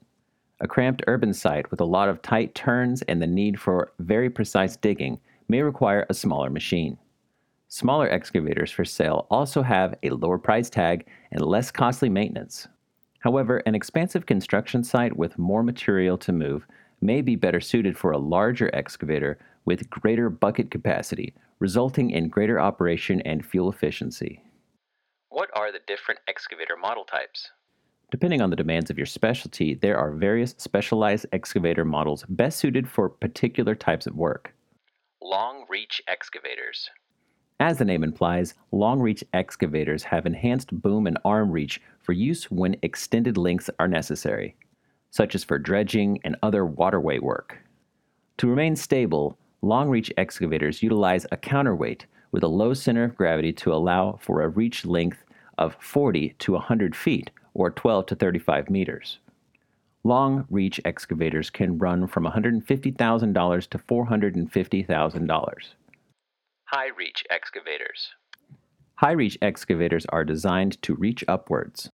A 0.59 0.67
cramped 0.67 1.03
urban 1.05 1.31
site 1.31 1.69
with 1.69 1.79
a 1.79 1.85
lot 1.85 2.09
of 2.09 2.23
tight 2.23 2.55
turns 2.55 3.03
and 3.03 3.21
the 3.21 3.27
need 3.27 3.59
for 3.59 3.91
very 3.99 4.31
precise 4.31 4.75
digging 4.75 5.19
may 5.49 5.61
require 5.61 6.07
a 6.09 6.15
smaller 6.15 6.49
machine. 6.49 6.97
Smaller 7.67 8.09
excavators 8.09 8.71
for 8.71 8.85
sale 8.85 9.27
also 9.29 9.61
have 9.61 9.93
a 10.01 10.09
lower 10.09 10.39
price 10.39 10.71
tag 10.71 11.05
and 11.31 11.45
less 11.45 11.69
costly 11.69 12.09
maintenance. 12.09 12.67
However, 13.19 13.57
an 13.65 13.75
expansive 13.75 14.25
construction 14.25 14.83
site 14.83 15.15
with 15.15 15.37
more 15.37 15.63
material 15.63 16.17
to 16.19 16.31
move 16.31 16.65
may 17.01 17.21
be 17.21 17.35
better 17.35 17.59
suited 17.59 17.97
for 17.97 18.11
a 18.11 18.17
larger 18.17 18.73
excavator 18.73 19.37
with 19.65 19.89
greater 19.89 20.29
bucket 20.29 20.71
capacity, 20.71 21.33
resulting 21.59 22.11
in 22.11 22.29
greater 22.29 22.59
operation 22.59 23.21
and 23.21 23.45
fuel 23.45 23.69
efficiency. 23.69 24.43
What 25.29 25.49
are 25.53 25.71
the 25.71 25.81
different 25.85 26.21
excavator 26.27 26.75
model 26.75 27.03
types? 27.03 27.51
Depending 28.11 28.41
on 28.41 28.49
the 28.49 28.55
demands 28.55 28.89
of 28.89 28.97
your 28.97 29.05
specialty, 29.05 29.75
there 29.75 29.97
are 29.97 30.11
various 30.11 30.55
specialized 30.57 31.27
excavator 31.31 31.85
models 31.85 32.25
best 32.27 32.57
suited 32.57 32.89
for 32.89 33.07
particular 33.07 33.75
types 33.75 34.07
of 34.07 34.15
work. 34.15 34.53
Long 35.21 35.65
reach 35.69 36.01
excavators. 36.07 36.89
As 37.61 37.77
the 37.77 37.85
name 37.85 38.05
implies, 38.05 38.53
long 38.71 39.01
reach 39.01 39.21
excavators 39.33 40.03
have 40.03 40.25
enhanced 40.25 40.81
boom 40.81 41.05
and 41.07 41.17
arm 41.25 41.51
reach 41.51 41.81
for 41.99 42.13
use 42.13 42.49
when 42.49 42.77
extended 42.81 43.35
lengths 43.37 43.69
are 43.79 43.87
necessary, 43.87 44.55
such 45.11 45.35
as 45.35 45.43
for 45.43 45.59
dredging 45.59 46.19
and 46.23 46.37
other 46.41 46.65
waterway 46.65 47.19
work. 47.19 47.57
To 48.37 48.47
remain 48.47 48.77
stable, 48.77 49.37
long 49.61 49.89
reach 49.89 50.13
excavators 50.15 50.81
utilize 50.81 51.25
a 51.33 51.37
counterweight 51.37 52.05
with 52.31 52.43
a 52.43 52.47
low 52.47 52.73
center 52.73 53.03
of 53.03 53.17
gravity 53.17 53.51
to 53.51 53.73
allow 53.73 54.17
for 54.21 54.41
a 54.41 54.47
reach 54.47 54.85
length 54.85 55.25
of 55.57 55.75
40 55.81 56.35
to 56.39 56.53
100 56.53 56.95
feet 56.95 57.29
or 57.53 57.71
12 57.71 58.05
to 58.05 58.15
35 58.15 58.69
meters. 58.69 59.19
Long 60.05 60.45
reach 60.49 60.79
excavators 60.85 61.49
can 61.49 61.77
run 61.77 62.07
from 62.07 62.23
$150,000 62.23 63.69
to 63.69 63.77
$450,000. 63.77 65.73
High 66.71 66.89
reach 66.95 67.23
excavators. 67.31 68.11
High 68.93 69.13
reach 69.13 69.39
excavators 69.41 70.05
are 70.09 70.23
designed 70.23 70.79
to 70.83 70.93
reach 70.93 71.25
upwards. 71.27 71.89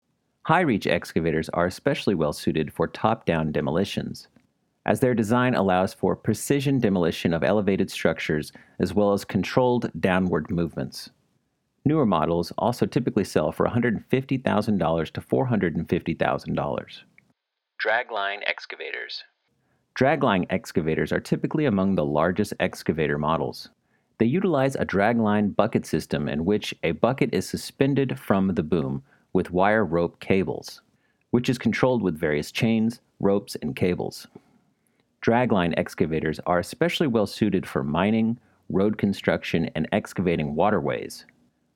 High 0.47 0.63
reach 0.63 0.89
excavators 0.89 1.49
are 1.51 1.67
especially 1.67 2.17
well 2.17 2.33
suited 2.33 2.73
for 2.73 2.89
top 2.89 3.25
down 3.25 3.53
demolitions, 3.53 4.27
as 4.85 4.99
their 4.99 5.15
design 5.15 5.55
allows 5.55 5.95
for 5.95 6.17
precision 6.17 6.81
demolition 6.81 7.33
of 7.33 7.45
elevated 7.45 7.89
structures 7.89 8.51
as 8.81 8.93
well 8.93 9.13
as 9.13 9.25
controlled 9.25 9.93
downward 10.01 10.51
movements. 10.51 11.09
Newer 11.85 12.05
models 12.05 12.53
also 12.59 12.85
typically 12.85 13.23
sell 13.23 13.53
for 13.53 13.69
$150,000 13.69 15.11
to 15.13 15.21
$450,000. 15.21 17.03
Dragline 17.81 18.43
excavators. 18.45 19.23
Dragline 19.97 20.47
excavators 20.51 21.13
are 21.13 21.21
typically 21.21 21.65
among 21.65 21.95
the 21.95 22.05
largest 22.05 22.55
excavator 22.59 23.19
models. 23.19 23.69
They 24.19 24.27
utilize 24.27 24.77
a 24.77 24.87
dragline 24.87 25.57
bucket 25.57 25.85
system 25.85 26.29
in 26.29 26.45
which 26.45 26.75
a 26.83 26.93
bucket 26.93 27.35
is 27.35 27.49
suspended 27.49 28.19
from 28.19 28.55
the 28.55 28.63
boom 28.63 29.03
with 29.33 29.51
wire 29.51 29.85
rope 29.85 30.21
cables, 30.21 30.81
which 31.31 31.49
is 31.49 31.59
controlled 31.59 32.03
with 32.03 32.19
various 32.19 32.53
chains, 32.53 33.01
ropes, 33.19 33.57
and 33.57 33.75
cables. 33.75 34.29
Dragline 35.21 35.75
excavators 35.77 36.39
are 36.47 36.61
especially 36.61 37.07
well 37.09 37.27
suited 37.27 37.67
for 37.67 37.83
mining, 37.83 38.39
road 38.69 38.99
construction, 38.99 39.71
and 39.75 39.89
excavating 39.91 40.55
waterways, 40.55 41.27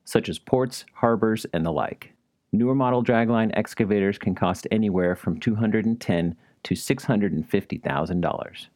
such 0.05 0.29
as 0.29 0.39
ports, 0.39 0.85
harbors, 0.93 1.45
and 1.53 1.65
the 1.65 1.71
like. 1.71 2.13
Newer 2.51 2.73
model 2.73 3.03
dragline 3.03 3.51
excavators 3.53 4.17
can 4.17 4.33
cost 4.33 4.65
anywhere 4.71 5.15
from 5.15 5.39
$210 5.39 6.35
to 6.63 6.73
$650,000. 6.73 8.67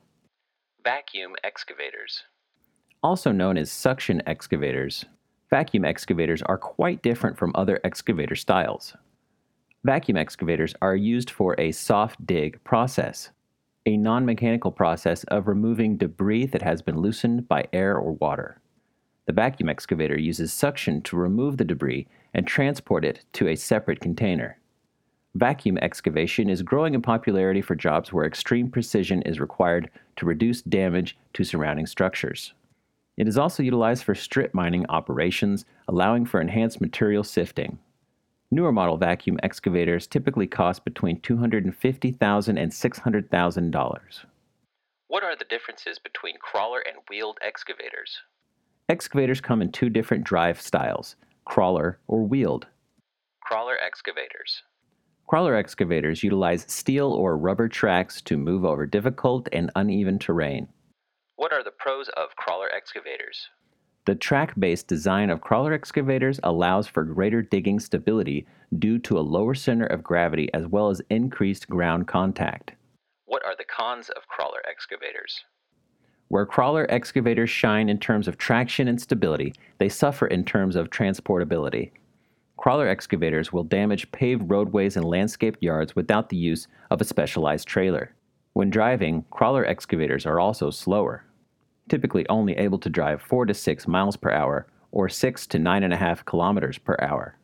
Vacuum 0.83 1.35
excavators. 1.43 2.23
Also 3.03 3.33
known 3.33 3.57
as 3.57 3.69
suction 3.69 4.23
excavators, 4.25 5.03
vacuum 5.49 5.83
excavators 5.83 6.41
are 6.43 6.57
quite 6.57 7.03
different 7.03 7.37
from 7.37 7.51
other 7.53 7.81
excavator 7.83 8.33
styles. 8.35 8.95
Vacuum 9.83 10.15
excavators 10.15 10.73
are 10.81 10.95
used 10.95 11.29
for 11.29 11.53
a 11.59 11.73
soft 11.73 12.25
dig 12.25 12.63
process, 12.63 13.31
a 13.85 13.97
non 13.97 14.25
mechanical 14.25 14.71
process 14.71 15.25
of 15.25 15.49
removing 15.49 15.97
debris 15.97 16.45
that 16.45 16.61
has 16.61 16.81
been 16.81 16.97
loosened 16.97 17.45
by 17.49 17.65
air 17.73 17.97
or 17.97 18.13
water. 18.13 18.61
The 19.25 19.33
vacuum 19.33 19.67
excavator 19.67 20.17
uses 20.17 20.53
suction 20.53 21.01
to 21.01 21.17
remove 21.17 21.57
the 21.57 21.65
debris 21.65 22.07
and 22.33 22.47
transport 22.47 23.03
it 23.03 23.25
to 23.33 23.49
a 23.49 23.57
separate 23.57 23.99
container. 23.99 24.59
Vacuum 25.35 25.77
excavation 25.79 26.49
is 26.49 26.61
growing 26.61 26.93
in 26.93 27.01
popularity 27.01 27.61
for 27.61 27.75
jobs 27.75 28.13
where 28.13 28.25
extreme 28.25 28.69
precision 28.69 29.21
is 29.23 29.41
required 29.41 29.89
to 30.15 30.25
reduce 30.25 30.61
damage 30.61 31.17
to 31.33 31.43
surrounding 31.43 31.85
structures. 31.85 32.53
It 33.17 33.27
is 33.27 33.37
also 33.37 33.61
utilized 33.61 34.03
for 34.03 34.15
strip 34.15 34.53
mining 34.53 34.85
operations, 34.89 35.65
allowing 35.87 36.25
for 36.25 36.41
enhanced 36.41 36.81
material 36.81 37.23
sifting. 37.23 37.79
Newer 38.49 38.71
model 38.71 38.97
vacuum 38.97 39.39
excavators 39.43 40.07
typically 40.07 40.47
cost 40.47 40.83
between 40.83 41.19
$250,000 41.21 42.47
and 42.47 42.71
$600,000. 42.71 44.25
What 45.07 45.23
are 45.23 45.35
the 45.35 45.45
differences 45.45 45.99
between 45.99 46.37
crawler 46.39 46.79
and 46.79 46.97
wheeled 47.09 47.37
excavators? 47.41 48.21
Excavators 48.89 49.41
come 49.41 49.61
in 49.61 49.71
two 49.71 49.89
different 49.89 50.23
drive 50.23 50.59
styles 50.59 51.15
crawler 51.45 51.99
or 52.07 52.23
wheeled. 52.23 52.67
Crawler 53.41 53.77
excavators. 53.77 54.63
Crawler 55.27 55.55
excavators 55.55 56.23
utilize 56.23 56.65
steel 56.67 57.11
or 57.11 57.37
rubber 57.37 57.67
tracks 57.67 58.21
to 58.21 58.37
move 58.37 58.65
over 58.65 58.85
difficult 58.85 59.49
and 59.51 59.71
uneven 59.75 60.19
terrain. 60.19 60.67
What 61.35 61.51
are 61.51 61.63
the 61.63 61.71
pros 61.71 62.09
of 62.09 62.35
crawler 62.35 62.69
excavators? 62.73 63.49
The 64.05 64.13
track 64.13 64.53
based 64.59 64.87
design 64.87 65.31
of 65.31 65.41
crawler 65.41 65.73
excavators 65.73 66.39
allows 66.43 66.87
for 66.87 67.03
greater 67.03 67.41
digging 67.41 67.79
stability 67.79 68.45
due 68.77 68.99
to 68.99 69.17
a 69.17 69.21
lower 69.21 69.55
center 69.55 69.87
of 69.87 70.03
gravity 70.03 70.53
as 70.53 70.67
well 70.67 70.89
as 70.89 71.01
increased 71.09 71.67
ground 71.67 72.07
contact. 72.07 72.73
What 73.25 73.43
are 73.45 73.55
the 73.57 73.63
cons 73.63 74.09
of 74.09 74.27
crawler 74.27 74.61
excavators? 74.69 75.43
Where 76.27 76.45
crawler 76.45 76.85
excavators 76.89 77.49
shine 77.49 77.89
in 77.89 77.97
terms 77.97 78.27
of 78.27 78.37
traction 78.37 78.87
and 78.87 79.01
stability, 79.01 79.53
they 79.79 79.89
suffer 79.89 80.27
in 80.27 80.45
terms 80.45 80.75
of 80.75 80.91
transportability. 80.91 81.91
Crawler 82.57 82.87
excavators 82.87 83.51
will 83.51 83.63
damage 83.63 84.11
paved 84.11 84.49
roadways 84.51 84.97
and 84.97 85.05
landscaped 85.05 85.63
yards 85.63 85.95
without 85.95 86.29
the 86.29 86.37
use 86.37 86.67
of 86.91 87.01
a 87.01 87.05
specialized 87.05 87.67
trailer. 87.67 88.13
When 88.53 88.69
driving, 88.69 89.25
crawler 89.31 89.65
excavators 89.65 90.27
are 90.27 90.39
also 90.39 90.69
slower, 90.69 91.25
typically 91.89 92.27
only 92.29 92.53
able 92.53 92.77
to 92.79 92.89
drive 92.89 93.21
4 93.21 93.47
to 93.47 93.53
6 93.53 93.87
miles 93.87 94.15
per 94.15 94.29
hour 94.29 94.67
or 94.91 95.09
6 95.09 95.47
to 95.47 95.57
9.5 95.57 96.23
kilometers 96.25 96.77
per 96.77 96.95
hour. 97.01 97.35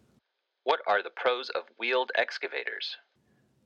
What 0.63 0.81
are 0.85 1.01
the 1.01 1.09
pros 1.09 1.49
of 1.49 1.63
wheeled 1.79 2.11
excavators? 2.15 2.95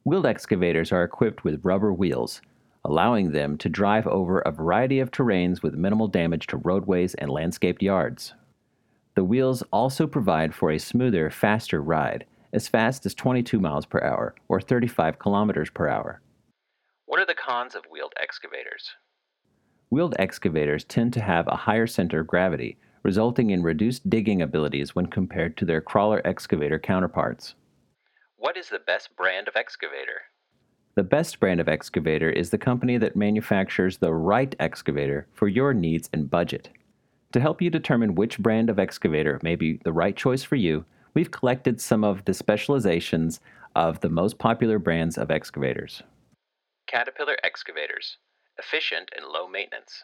Wheeled 0.06 0.26
excavators 0.26 0.94
are 0.94 1.04
equipped 1.04 1.44
with 1.44 1.66
rubber 1.66 1.92
wheels, 1.92 2.42
allowing 2.86 3.32
them 3.32 3.58
to 3.58 3.68
drive 3.68 4.08
over 4.08 4.40
a 4.40 4.52
variety 4.52 5.02
of 5.02 5.12
terrains 5.12 5.62
with 5.62 5.74
minimal 5.74 6.08
damage 6.08 6.48
to 6.48 6.58
roadways 6.58 7.14
and 7.16 7.30
landscaped 7.30 7.82
yards. 7.82 8.34
The 9.16 9.24
wheels 9.26 9.64
also 9.72 10.08
provide 10.08 10.56
for 10.56 10.72
a 10.72 10.80
smoother, 10.80 11.30
faster 11.30 11.82
ride, 11.82 12.26
as 12.54 12.70
fast 12.70 13.06
as 13.06 13.14
22 13.14 13.60
miles 13.60 13.86
per 13.86 14.02
hour 14.02 14.34
or 14.48 14.62
35 14.62 15.20
kilometers 15.20 15.70
per 15.70 15.90
hour. 15.90 16.22
What 17.06 17.20
are 17.20 17.26
the 17.26 17.36
cons 17.36 17.76
of 17.76 17.84
wheeled 17.92 18.14
excavators? 18.20 18.92
Wheeled 19.90 20.16
excavators 20.18 20.86
tend 20.86 21.14
to 21.14 21.22
have 21.22 21.48
a 21.48 21.56
higher 21.56 21.86
center 21.86 22.22
of 22.22 22.28
gravity, 22.28 22.78
resulting 23.04 23.50
in 23.50 23.62
reduced 23.62 24.10
digging 24.10 24.42
abilities 24.42 24.96
when 24.96 25.08
compared 25.08 25.58
to 25.58 25.66
their 25.66 25.82
crawler 25.82 26.22
excavator 26.26 26.80
counterparts. 26.80 27.56
What 28.38 28.56
is 28.56 28.70
the 28.70 28.80
best 28.80 29.16
brand 29.18 29.48
of 29.50 29.56
excavator? 29.56 30.22
The 30.96 31.04
best 31.04 31.40
brand 31.40 31.60
of 31.60 31.68
excavator 31.68 32.30
is 32.30 32.52
the 32.52 32.58
company 32.58 32.98
that 32.98 33.18
manufactures 33.18 33.98
the 33.98 34.14
right 34.14 34.56
excavator 34.60 35.28
for 35.34 35.48
your 35.48 35.74
needs 35.74 36.10
and 36.14 36.30
budget. 36.30 36.70
To 37.34 37.42
help 37.42 37.62
you 37.62 37.70
determine 37.70 38.16
which 38.16 38.40
brand 38.40 38.70
of 38.70 38.80
excavator 38.80 39.40
may 39.44 39.56
be 39.56 39.80
the 39.84 39.94
right 39.94 40.16
choice 40.16 40.44
for 40.44 40.56
you, 40.56 40.86
we've 41.14 41.32
collected 41.32 41.82
some 41.82 42.04
of 42.04 42.24
the 42.26 42.34
specializations 42.34 43.42
of 43.76 44.00
the 44.00 44.10
most 44.10 44.38
popular 44.38 44.80
brands 44.80 45.18
of 45.18 45.32
excavators. 45.32 46.02
Caterpillar 46.94 47.38
excavators, 47.44 48.18
efficient 48.60 49.10
and 49.18 49.26
low 49.26 49.48
maintenance. 49.48 50.04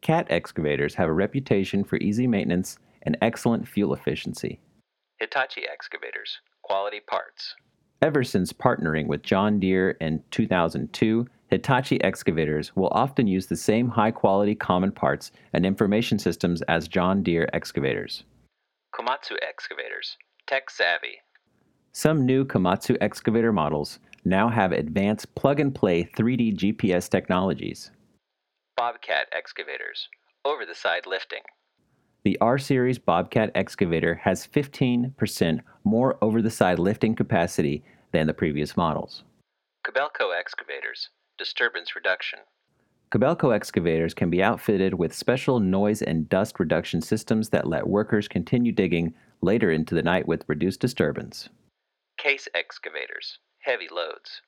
Cat 0.00 0.26
excavators 0.30 0.94
have 0.94 1.10
a 1.10 1.12
reputation 1.12 1.84
for 1.84 1.96
easy 1.96 2.26
maintenance 2.26 2.78
and 3.02 3.18
excellent 3.20 3.68
fuel 3.68 3.92
efficiency. 3.92 4.58
Hitachi 5.20 5.64
excavators, 5.70 6.38
quality 6.62 7.00
parts. 7.06 7.54
Ever 8.00 8.24
since 8.24 8.54
partnering 8.54 9.06
with 9.06 9.22
John 9.22 9.60
Deere 9.60 9.98
in 10.00 10.22
2002, 10.30 11.26
Hitachi 11.48 12.02
excavators 12.02 12.74
will 12.74 12.88
often 12.88 13.26
use 13.26 13.46
the 13.46 13.54
same 13.54 13.90
high 13.90 14.10
quality 14.10 14.54
common 14.54 14.92
parts 14.92 15.30
and 15.52 15.66
information 15.66 16.18
systems 16.18 16.62
as 16.62 16.88
John 16.88 17.22
Deere 17.22 17.50
excavators. 17.52 18.24
Komatsu 18.94 19.36
excavators, 19.46 20.16
tech 20.46 20.70
savvy. 20.70 21.18
Some 21.92 22.24
new 22.24 22.46
Komatsu 22.46 22.96
excavator 23.02 23.52
models 23.52 23.98
now 24.24 24.48
have 24.48 24.72
advanced 24.72 25.34
plug 25.34 25.60
and 25.60 25.74
play 25.74 26.04
3D 26.16 26.56
GPS 26.56 27.08
technologies. 27.08 27.90
Bobcat 28.76 29.28
excavators, 29.32 30.08
over 30.44 30.66
the 30.66 30.74
side 30.74 31.06
lifting. 31.06 31.42
The 32.24 32.38
R 32.40 32.58
Series 32.58 32.98
Bobcat 32.98 33.50
excavator 33.54 34.14
has 34.14 34.46
15% 34.46 35.60
more 35.84 36.16
over 36.22 36.40
the 36.40 36.50
side 36.50 36.78
lifting 36.78 37.14
capacity 37.14 37.84
than 38.12 38.26
the 38.26 38.34
previous 38.34 38.76
models. 38.76 39.24
Kobelco 39.86 40.34
excavators, 40.38 41.10
disturbance 41.36 41.94
reduction. 41.94 42.38
Kobelco 43.10 43.54
excavators 43.54 44.14
can 44.14 44.30
be 44.30 44.42
outfitted 44.42 44.94
with 44.94 45.14
special 45.14 45.60
noise 45.60 46.00
and 46.00 46.28
dust 46.28 46.58
reduction 46.58 47.00
systems 47.00 47.50
that 47.50 47.68
let 47.68 47.86
workers 47.86 48.26
continue 48.26 48.72
digging 48.72 49.14
later 49.42 49.70
into 49.70 49.94
the 49.94 50.02
night 50.02 50.26
with 50.26 50.44
reduced 50.48 50.80
disturbance. 50.80 51.50
Case 52.16 52.48
excavators, 52.54 53.38
heavy 53.64 53.88
loads. 53.90 54.42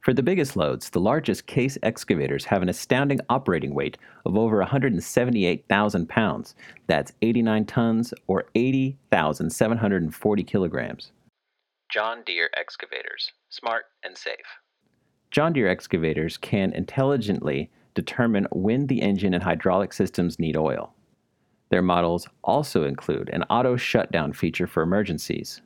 For 0.00 0.14
the 0.14 0.22
biggest 0.22 0.56
loads, 0.56 0.90
the 0.90 1.00
largest 1.00 1.46
case 1.46 1.76
excavators 1.82 2.44
have 2.44 2.62
an 2.62 2.68
astounding 2.68 3.20
operating 3.28 3.74
weight 3.74 3.98
of 4.24 4.36
over 4.36 4.58
178,000 4.58 6.08
pounds. 6.08 6.54
That's 6.86 7.12
89 7.20 7.64
tons 7.66 8.14
or 8.26 8.44
80,740 8.54 10.44
kilograms. 10.44 11.12
John 11.90 12.22
Deere 12.24 12.50
excavators, 12.56 13.32
smart 13.48 13.86
and 14.04 14.16
safe. 14.16 14.36
John 15.30 15.52
Deere 15.52 15.68
excavators 15.68 16.36
can 16.36 16.72
intelligently 16.72 17.70
determine 17.94 18.46
when 18.52 18.86
the 18.86 19.02
engine 19.02 19.34
and 19.34 19.42
hydraulic 19.42 19.92
systems 19.92 20.38
need 20.38 20.56
oil. 20.56 20.94
Their 21.70 21.82
models 21.82 22.28
also 22.44 22.84
include 22.84 23.28
an 23.30 23.42
auto 23.44 23.76
shutdown 23.76 24.32
feature 24.32 24.66
for 24.66 24.82
emergencies. 24.82 25.60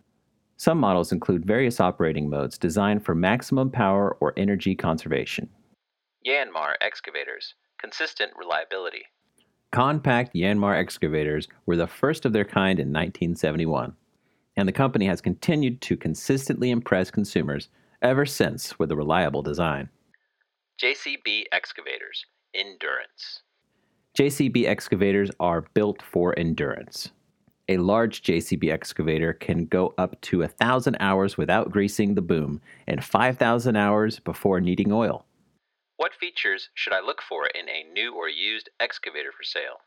Some 0.62 0.78
models 0.78 1.10
include 1.10 1.44
various 1.44 1.80
operating 1.80 2.30
modes 2.30 2.56
designed 2.56 3.04
for 3.04 3.16
maximum 3.16 3.68
power 3.68 4.16
or 4.20 4.32
energy 4.36 4.76
conservation. 4.76 5.48
Yanmar 6.24 6.74
excavators, 6.80 7.56
consistent 7.80 8.30
reliability. 8.38 9.02
Compact 9.72 10.36
Yanmar 10.36 10.78
excavators 10.78 11.48
were 11.66 11.74
the 11.74 11.88
first 11.88 12.24
of 12.24 12.32
their 12.32 12.44
kind 12.44 12.78
in 12.78 12.92
1971, 12.92 13.92
and 14.56 14.68
the 14.68 14.72
company 14.72 15.04
has 15.06 15.20
continued 15.20 15.80
to 15.80 15.96
consistently 15.96 16.70
impress 16.70 17.10
consumers 17.10 17.68
ever 18.00 18.24
since 18.24 18.78
with 18.78 18.92
a 18.92 18.96
reliable 18.96 19.42
design. 19.42 19.88
JCB 20.80 21.46
excavators, 21.50 22.24
endurance. 22.54 23.42
JCB 24.16 24.68
excavators 24.68 25.32
are 25.40 25.66
built 25.74 26.00
for 26.02 26.38
endurance. 26.38 27.10
A 27.72 27.78
large 27.78 28.22
JCB 28.22 28.70
excavator 28.70 29.32
can 29.32 29.64
go 29.64 29.94
up 29.96 30.20
to 30.20 30.42
a 30.42 30.46
thousand 30.46 30.98
hours 31.00 31.38
without 31.38 31.70
greasing 31.70 32.14
the 32.14 32.20
boom 32.20 32.60
and 32.86 33.02
5,000 33.02 33.76
hours 33.76 34.18
before 34.18 34.60
needing 34.60 34.92
oil. 34.92 35.24
What 35.96 36.12
features 36.12 36.68
should 36.74 36.92
I 36.92 37.00
look 37.00 37.22
for 37.22 37.46
in 37.46 37.70
a 37.70 37.90
new 37.90 38.14
or 38.14 38.28
used 38.28 38.68
excavator 38.78 39.32
for 39.32 39.42
sale? 39.42 39.80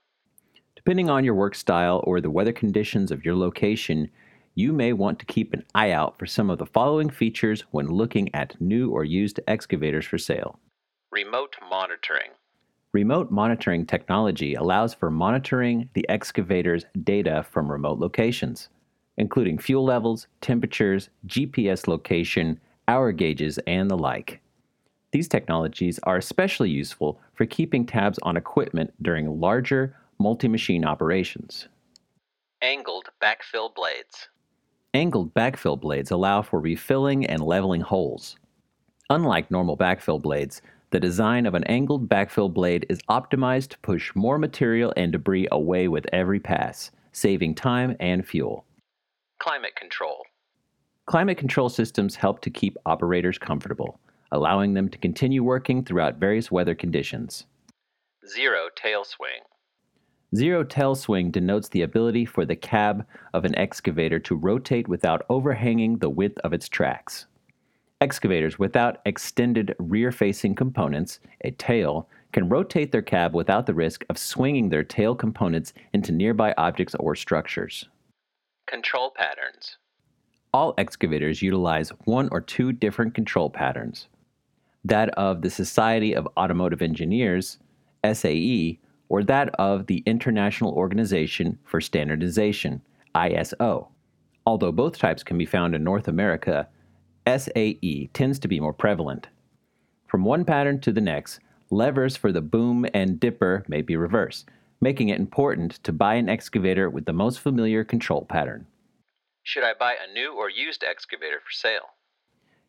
Depending 0.75 1.11
on 1.11 1.23
your 1.23 1.35
work 1.35 1.53
style 1.53 2.03
or 2.07 2.21
the 2.21 2.31
weather 2.31 2.53
conditions 2.53 3.11
of 3.11 3.23
your 3.23 3.35
location, 3.35 4.09
you 4.55 4.73
may 4.73 4.91
want 4.91 5.19
to 5.19 5.25
keep 5.27 5.53
an 5.53 5.63
eye 5.75 5.91
out 5.91 6.17
for 6.17 6.25
some 6.25 6.49
of 6.49 6.57
the 6.57 6.65
following 6.65 7.11
features 7.11 7.65
when 7.69 7.85
looking 7.85 8.33
at 8.33 8.59
new 8.59 8.89
or 8.89 9.03
used 9.03 9.39
excavators 9.47 10.05
for 10.05 10.17
sale. 10.17 10.57
Remote 11.11 11.55
monitoring. 11.69 12.31
Remote 12.95 13.29
monitoring 13.29 13.85
technology 13.85 14.53
allows 14.53 14.93
for 14.93 15.11
monitoring 15.11 15.89
the 15.95 16.07
excavator's 16.07 16.85
data 17.03 17.45
from 17.51 17.69
remote 17.69 17.99
locations, 17.99 18.69
including 19.17 19.57
fuel 19.57 19.83
levels, 19.83 20.27
temperatures, 20.39 21.09
GPS 21.27 21.89
location, 21.89 22.57
hour 22.87 23.11
gauges, 23.11 23.59
and 23.67 23.91
the 23.91 23.97
like. 23.97 24.39
These 25.11 25.27
technologies 25.27 25.99
are 26.03 26.15
especially 26.15 26.69
useful 26.69 27.19
for 27.33 27.45
keeping 27.45 27.85
tabs 27.85 28.17
on 28.23 28.37
equipment 28.37 28.93
during 29.01 29.41
larger 29.41 29.97
multi 30.17 30.47
machine 30.47 30.85
operations. 30.85 31.67
Angled 32.61 33.09
backfill 33.21 33.75
blades. 33.75 34.29
Angled 34.93 35.33
backfill 35.33 35.77
blades 35.77 36.11
allow 36.11 36.41
for 36.41 36.61
refilling 36.61 37.25
and 37.25 37.41
leveling 37.41 37.81
holes. 37.81 38.37
Unlike 39.09 39.51
normal 39.51 39.77
backfill 39.77 40.21
blades, 40.21 40.61
the 40.91 40.99
design 40.99 41.45
of 41.45 41.53
an 41.55 41.63
angled 41.65 42.07
backfill 42.07 42.53
blade 42.53 42.85
is 42.89 43.01
optimized 43.09 43.69
to 43.69 43.79
push 43.79 44.13
more 44.15 44.37
material 44.37 44.93
and 44.95 45.11
debris 45.11 45.47
away 45.51 45.87
with 45.87 46.05
every 46.13 46.39
pass, 46.39 46.91
saving 47.11 47.55
time 47.55 47.95
and 47.99 48.25
fuel. 48.25 48.65
Climate 49.39 49.75
control. 49.75 50.23
Climate 51.05 51.37
control 51.37 51.69
systems 51.69 52.15
help 52.15 52.41
to 52.41 52.49
keep 52.49 52.77
operators 52.85 53.37
comfortable, 53.37 53.99
allowing 54.31 54.73
them 54.73 54.89
to 54.89 54.97
continue 54.97 55.43
working 55.43 55.83
throughout 55.83 56.15
various 56.15 56.51
weather 56.51 56.75
conditions. 56.75 57.45
Zero 58.27 58.69
tail 58.75 59.03
swing. 59.03 59.41
Zero 60.35 60.63
tail 60.63 60.95
swing 60.95 61.31
denotes 61.31 61.69
the 61.69 61.83
ability 61.83 62.25
for 62.25 62.45
the 62.45 62.55
cab 62.55 63.05
of 63.33 63.45
an 63.45 63.55
excavator 63.57 64.19
to 64.19 64.35
rotate 64.35 64.87
without 64.87 65.25
overhanging 65.29 65.97
the 65.99 66.09
width 66.09 66.39
of 66.39 66.53
its 66.53 66.67
tracks. 66.67 67.27
Excavators 68.01 68.59
without 68.59 68.97
extended 69.05 69.73
rear 69.79 70.11
facing 70.11 70.53
components, 70.53 71.19
a 71.41 71.51
tail, 71.51 72.09
can 72.33 72.49
rotate 72.49 72.91
their 72.91 73.01
cab 73.01 73.33
without 73.33 73.65
the 73.65 73.73
risk 73.73 74.03
of 74.09 74.17
swinging 74.17 74.69
their 74.69 74.83
tail 74.83 75.15
components 75.15 75.73
into 75.93 76.11
nearby 76.11 76.53
objects 76.57 76.93
or 76.95 77.15
structures. 77.15 77.87
Control 78.67 79.13
patterns. 79.15 79.77
All 80.53 80.73
excavators 80.77 81.41
utilize 81.41 81.91
one 82.03 82.27
or 82.31 82.41
two 82.41 82.73
different 82.73 83.13
control 83.13 83.49
patterns 83.49 84.07
that 84.83 85.09
of 85.17 85.41
the 85.41 85.49
Society 85.49 86.13
of 86.13 86.27
Automotive 86.37 86.81
Engineers, 86.81 87.57
SAE, 88.03 88.79
or 89.09 89.23
that 89.23 89.49
of 89.55 89.87
the 89.87 90.03
International 90.05 90.71
Organization 90.73 91.57
for 91.63 91.81
Standardization, 91.81 92.81
ISO. 93.15 93.87
Although 94.45 94.71
both 94.71 94.99
types 94.99 95.23
can 95.23 95.39
be 95.39 95.45
found 95.45 95.73
in 95.73 95.83
North 95.83 96.07
America, 96.07 96.67
SAE 97.27 98.09
tends 98.13 98.39
to 98.39 98.47
be 98.47 98.59
more 98.59 98.73
prevalent. 98.73 99.27
From 100.07 100.23
one 100.23 100.45
pattern 100.45 100.79
to 100.81 100.91
the 100.91 101.01
next, 101.01 101.39
levers 101.69 102.15
for 102.15 102.31
the 102.31 102.41
boom 102.41 102.85
and 102.93 103.19
dipper 103.19 103.65
may 103.67 103.81
be 103.81 103.95
reversed, 103.95 104.49
making 104.79 105.09
it 105.09 105.19
important 105.19 105.83
to 105.83 105.91
buy 105.91 106.15
an 106.15 106.29
excavator 106.29 106.89
with 106.89 107.05
the 107.05 107.13
most 107.13 107.39
familiar 107.39 107.83
control 107.83 108.25
pattern. 108.25 108.67
Should 109.43 109.63
I 109.63 109.73
buy 109.79 109.93
a 109.93 110.11
new 110.13 110.33
or 110.33 110.49
used 110.49 110.83
excavator 110.83 111.39
for 111.43 111.51
sale? 111.51 111.89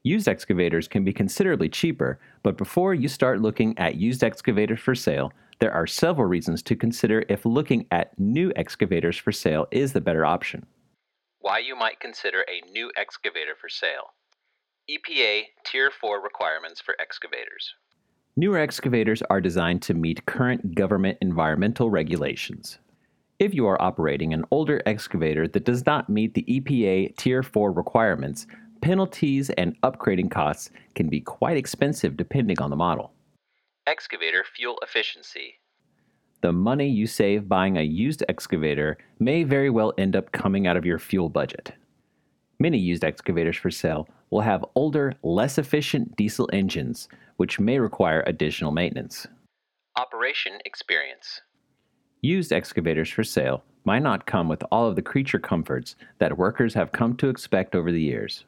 Used 0.03 0.29
excavators 0.29 0.89
can 0.89 1.05
be 1.05 1.13
considerably 1.13 1.69
cheaper, 1.69 2.19
but 2.43 2.57
before 2.57 2.95
you 2.95 3.09
start 3.09 3.43
looking 3.43 3.77
at 3.79 3.97
used 3.97 4.23
excavators 4.23 4.81
for 4.81 4.95
sale, 4.95 5.33
there 5.59 5.73
are 5.73 5.87
several 5.87 6.29
reasons 6.29 6.63
to 6.63 6.77
consider 6.77 7.25
if 7.29 7.45
looking 7.45 7.87
at 7.91 8.19
new 8.19 8.53
excavators 8.57 9.17
for 9.17 9.33
sale 9.33 9.67
is 9.71 9.93
the 9.93 10.01
better 10.01 10.25
option. 10.25 10.67
Why 11.41 11.59
you 11.59 11.77
might 11.77 11.99
consider 12.01 12.45
a 12.49 12.71
new 12.71 12.93
excavator 12.97 13.55
for 13.61 13.69
sale. 13.69 14.11
EPA 14.89 15.43
Tier 15.65 15.91
4 15.91 16.23
requirements 16.23 16.81
for 16.81 16.95
excavators. 17.01 17.75
Newer 18.37 18.59
excavators 18.59 19.21
are 19.23 19.41
designed 19.41 19.83
to 19.83 19.95
meet 19.95 20.25
current 20.27 20.77
government 20.77 21.19
environmental 21.21 21.91
regulations. 21.91 22.79
If 23.41 23.53
you 23.53 23.67
are 23.67 23.83
operating 23.83 24.33
an 24.33 24.45
older 24.53 24.81
excavator 24.87 25.49
that 25.49 25.65
does 25.65 25.85
not 25.87 26.09
meet 26.09 26.35
the 26.35 26.45
EPA 26.45 27.17
Tier 27.17 27.43
4 27.43 27.73
requirements, 27.73 28.47
penalties 28.81 29.51
and 29.51 29.75
upgrading 29.81 30.31
costs 30.31 30.71
can 30.95 31.09
be 31.09 31.21
quite 31.21 31.57
expensive 31.57 32.17
depending 32.17 32.61
on 32.61 32.71
the 32.71 32.77
model. 32.77 33.13
Excavator 33.89 34.45
fuel 34.45 34.79
efficiency. 34.83 35.55
The 36.43 36.53
money 36.53 36.89
you 36.89 37.09
save 37.09 37.49
buying 37.49 37.77
a 37.77 37.83
used 37.83 38.23
excavator 38.29 38.99
may 39.19 39.43
very 39.43 39.69
well 39.69 39.93
end 39.99 40.15
up 40.15 40.31
coming 40.31 40.69
out 40.69 40.77
of 40.77 40.87
your 40.87 41.01
fuel 41.01 41.29
budget. 41.29 41.73
Many 42.61 42.79
used 42.79 43.03
excavators 43.03 43.57
for 43.57 43.73
sale 43.73 44.07
will 44.31 44.41
have 44.41 44.65
older, 44.75 45.15
less 45.23 45.59
efficient 45.59 46.17
diesel 46.17 46.49
engines, 46.53 47.09
which 47.37 47.61
may 47.61 47.79
require 47.79 48.23
additional 48.27 48.73
maintenance. 48.73 49.27
Operation 49.97 50.59
experience. 50.65 51.41
Used 52.21 52.53
excavators 52.53 53.11
for 53.11 53.25
sale 53.25 53.63
might 53.85 54.03
not 54.03 54.27
come 54.27 54.49
with 54.49 54.65
all 54.71 54.89
of 54.89 54.97
the 54.97 55.03
creature 55.03 55.39
comforts 55.39 55.95
that 56.19 56.37
workers 56.37 56.75
have 56.75 56.93
come 56.93 57.17
to 57.17 57.29
expect 57.29 57.75
over 57.75 57.93
the 57.93 58.01
years. 58.01 58.45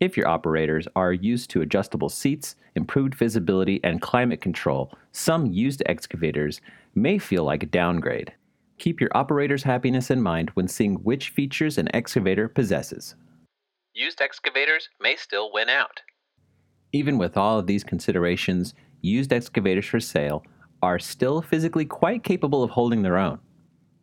If 0.00 0.16
your 0.16 0.26
operators 0.26 0.88
are 0.96 1.12
used 1.12 1.50
to 1.50 1.62
adjustable 1.62 2.08
seats, 2.08 2.56
improved 2.74 3.14
visibility, 3.14 3.80
and 3.84 4.02
climate 4.02 4.40
control, 4.40 4.92
some 5.12 5.46
used 5.46 5.82
excavators 5.86 6.60
may 6.94 7.18
feel 7.18 7.44
like 7.44 7.62
a 7.62 7.66
downgrade. 7.66 8.32
Keep 8.78 9.00
your 9.00 9.10
operator's 9.14 9.62
happiness 9.62 10.10
in 10.10 10.20
mind 10.20 10.50
when 10.50 10.66
seeing 10.66 10.96
which 10.96 11.30
features 11.30 11.78
an 11.78 11.94
excavator 11.94 12.48
possesses. 12.48 13.14
Used 13.96 14.20
excavators 14.20 14.88
may 15.00 15.14
still 15.14 15.52
win 15.52 15.68
out. 15.68 16.00
Even 16.92 17.16
with 17.16 17.36
all 17.36 17.60
of 17.60 17.68
these 17.68 17.84
considerations, 17.84 18.74
used 19.02 19.32
excavators 19.32 19.86
for 19.86 20.00
sale 20.00 20.42
are 20.82 20.98
still 20.98 21.40
physically 21.40 21.84
quite 21.84 22.24
capable 22.24 22.64
of 22.64 22.70
holding 22.70 23.02
their 23.02 23.16
own. 23.16 23.38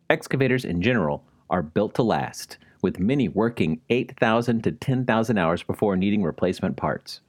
Excavators 0.08 0.64
in 0.64 0.80
general 0.80 1.26
are 1.50 1.62
built 1.62 1.94
to 1.96 2.02
last, 2.02 2.56
with 2.80 2.98
many 2.98 3.28
working 3.28 3.82
8,000 3.90 4.64
to 4.64 4.72
10,000 4.72 5.36
hours 5.36 5.62
before 5.62 5.94
needing 5.94 6.22
replacement 6.22 6.78
parts. 6.78 7.20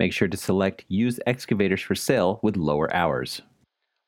Make 0.00 0.12
sure 0.12 0.26
to 0.26 0.36
select 0.36 0.84
used 0.88 1.22
excavators 1.28 1.80
for 1.80 1.94
sale 1.94 2.40
with 2.42 2.56
lower 2.56 2.92
hours. 2.92 3.40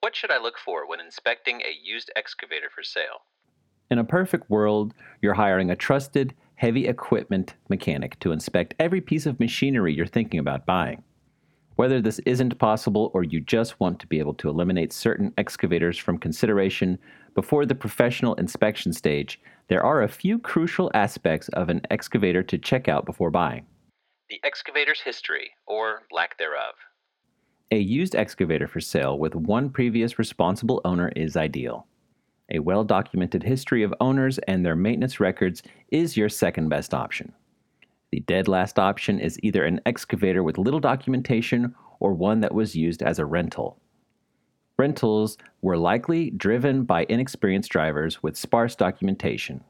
What 0.00 0.16
should 0.16 0.32
I 0.32 0.38
look 0.38 0.58
for 0.58 0.88
when 0.88 0.98
inspecting 0.98 1.60
a 1.60 1.72
used 1.80 2.10
excavator 2.16 2.68
for 2.74 2.82
sale? 2.82 3.22
In 3.92 3.98
a 3.98 4.04
perfect 4.04 4.50
world, 4.50 4.92
you're 5.20 5.34
hiring 5.34 5.70
a 5.70 5.76
trusted, 5.76 6.34
heavy 6.62 6.87
equipment 6.87 7.57
mechanic 7.68 8.16
to 8.20 8.31
inspect 8.31 8.72
every 8.79 9.01
piece 9.01 9.27
of 9.27 9.40
machinery 9.40 9.92
you're 9.92 10.07
thinking 10.07 10.38
about 10.38 10.64
buying. 10.64 11.03
Whether 11.75 12.01
this 12.01 12.20
isn't 12.20 12.57
possible 12.57 13.11
or 13.14 13.25
you 13.25 13.40
just 13.40 13.81
want 13.81 13.98
to 13.98 14.07
be 14.07 14.20
able 14.20 14.35
to 14.35 14.48
eliminate 14.48 14.92
certain 14.92 15.35
excavators 15.37 15.98
from 15.98 16.18
consideration 16.18 17.01
before 17.35 17.66
the 17.66 17.75
professional 17.75 18.35
inspection 18.35 18.92
stage, 18.92 19.40
there 19.66 19.85
are 19.85 20.03
a 20.03 20.09
few 20.09 20.38
crucial 20.38 20.88
aspects 20.94 21.48
of 21.48 21.68
an 21.68 21.81
excavator 21.90 22.44
to 22.44 22.59
check 22.59 22.87
out 22.87 23.07
before 23.07 23.33
buying. 23.33 23.66
The 24.31 24.38
excavator's 24.44 25.01
history, 25.01 25.51
or 25.66 26.03
lack 26.12 26.38
thereof. 26.38 26.75
A 27.72 27.79
used 27.79 28.14
excavator 28.14 28.68
for 28.68 28.79
sale 28.79 29.18
with 29.18 29.35
one 29.35 29.68
previous 29.68 30.16
responsible 30.16 30.81
owner 30.85 31.11
is 31.16 31.37
ideal. 31.37 31.88
A 32.50 32.59
well 32.59 32.85
documented 32.85 33.42
history 33.42 33.83
of 33.83 33.94
owners 34.00 34.38
and 34.46 34.64
their 34.64 34.76
maintenance 34.76 35.20
records 35.20 35.62
is 35.90 36.16
your 36.16 36.28
second 36.28 36.68
best 36.68 36.92
option. 36.92 37.33
The 38.11 38.20
dead 38.20 38.48
last 38.48 38.78
option 38.78 39.18
is 39.18 39.38
either 39.42 39.64
an 39.64 39.81
excavator 39.87 40.42
with 40.42 40.59
little 40.59 40.81
documentation 40.81 41.74
or 42.00 42.12
one 42.12 42.40
that 42.40 42.55
was 42.55 42.76
used 42.76 43.02
as 43.02 43.18
a 43.18 43.24
rental. 43.24 43.81
Rentals 44.78 45.38
were 45.61 45.76
likely 45.76 46.31
driven 46.31 46.85
by 46.85 47.07
inexperienced 47.09 47.70
drivers 47.70 48.22
with 48.22 48.37
sparse 48.37 48.74
documentation. 48.74 49.62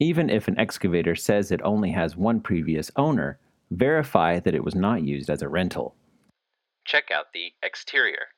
Even 0.00 0.30
if 0.30 0.46
an 0.46 0.58
excavator 0.58 1.16
says 1.16 1.50
it 1.50 1.60
only 1.64 1.90
has 1.90 2.16
one 2.16 2.40
previous 2.40 2.90
owner, 2.96 3.38
verify 3.70 4.38
that 4.38 4.54
it 4.54 4.64
was 4.64 4.74
not 4.74 5.02
used 5.02 5.28
as 5.28 5.42
a 5.42 5.48
rental. 5.48 5.96
Check 6.84 7.10
out 7.10 7.26
the 7.34 7.52
exterior. 7.62 8.28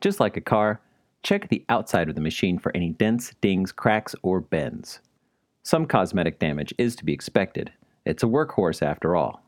Just 0.00 0.20
like 0.20 0.36
a 0.36 0.40
car, 0.40 0.80
check 1.22 1.48
the 1.48 1.64
outside 1.68 2.08
of 2.08 2.14
the 2.14 2.20
machine 2.20 2.58
for 2.58 2.74
any 2.74 2.90
dents, 2.90 3.34
dings, 3.40 3.72
cracks, 3.72 4.14
or 4.22 4.40
bends. 4.40 5.00
Some 5.62 5.86
cosmetic 5.86 6.38
damage 6.38 6.72
is 6.78 6.96
to 6.96 7.04
be 7.04 7.12
expected. 7.12 7.72
It's 8.04 8.22
a 8.22 8.26
workhorse 8.26 8.82
after 8.82 9.14
all. 9.14 9.42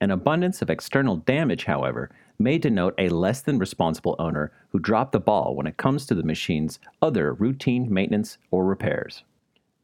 An 0.00 0.10
abundance 0.10 0.60
of 0.60 0.70
external 0.70 1.16
damage, 1.16 1.64
however, 1.64 2.10
may 2.38 2.58
denote 2.58 2.94
a 2.98 3.08
less 3.08 3.40
than 3.40 3.58
responsible 3.58 4.16
owner 4.18 4.52
who 4.70 4.78
dropped 4.78 5.12
the 5.12 5.20
ball 5.20 5.54
when 5.54 5.66
it 5.66 5.76
comes 5.76 6.04
to 6.06 6.14
the 6.14 6.22
machine's 6.22 6.78
other 7.00 7.32
routine 7.32 7.92
maintenance 7.92 8.36
or 8.50 8.64
repairs. 8.64 9.22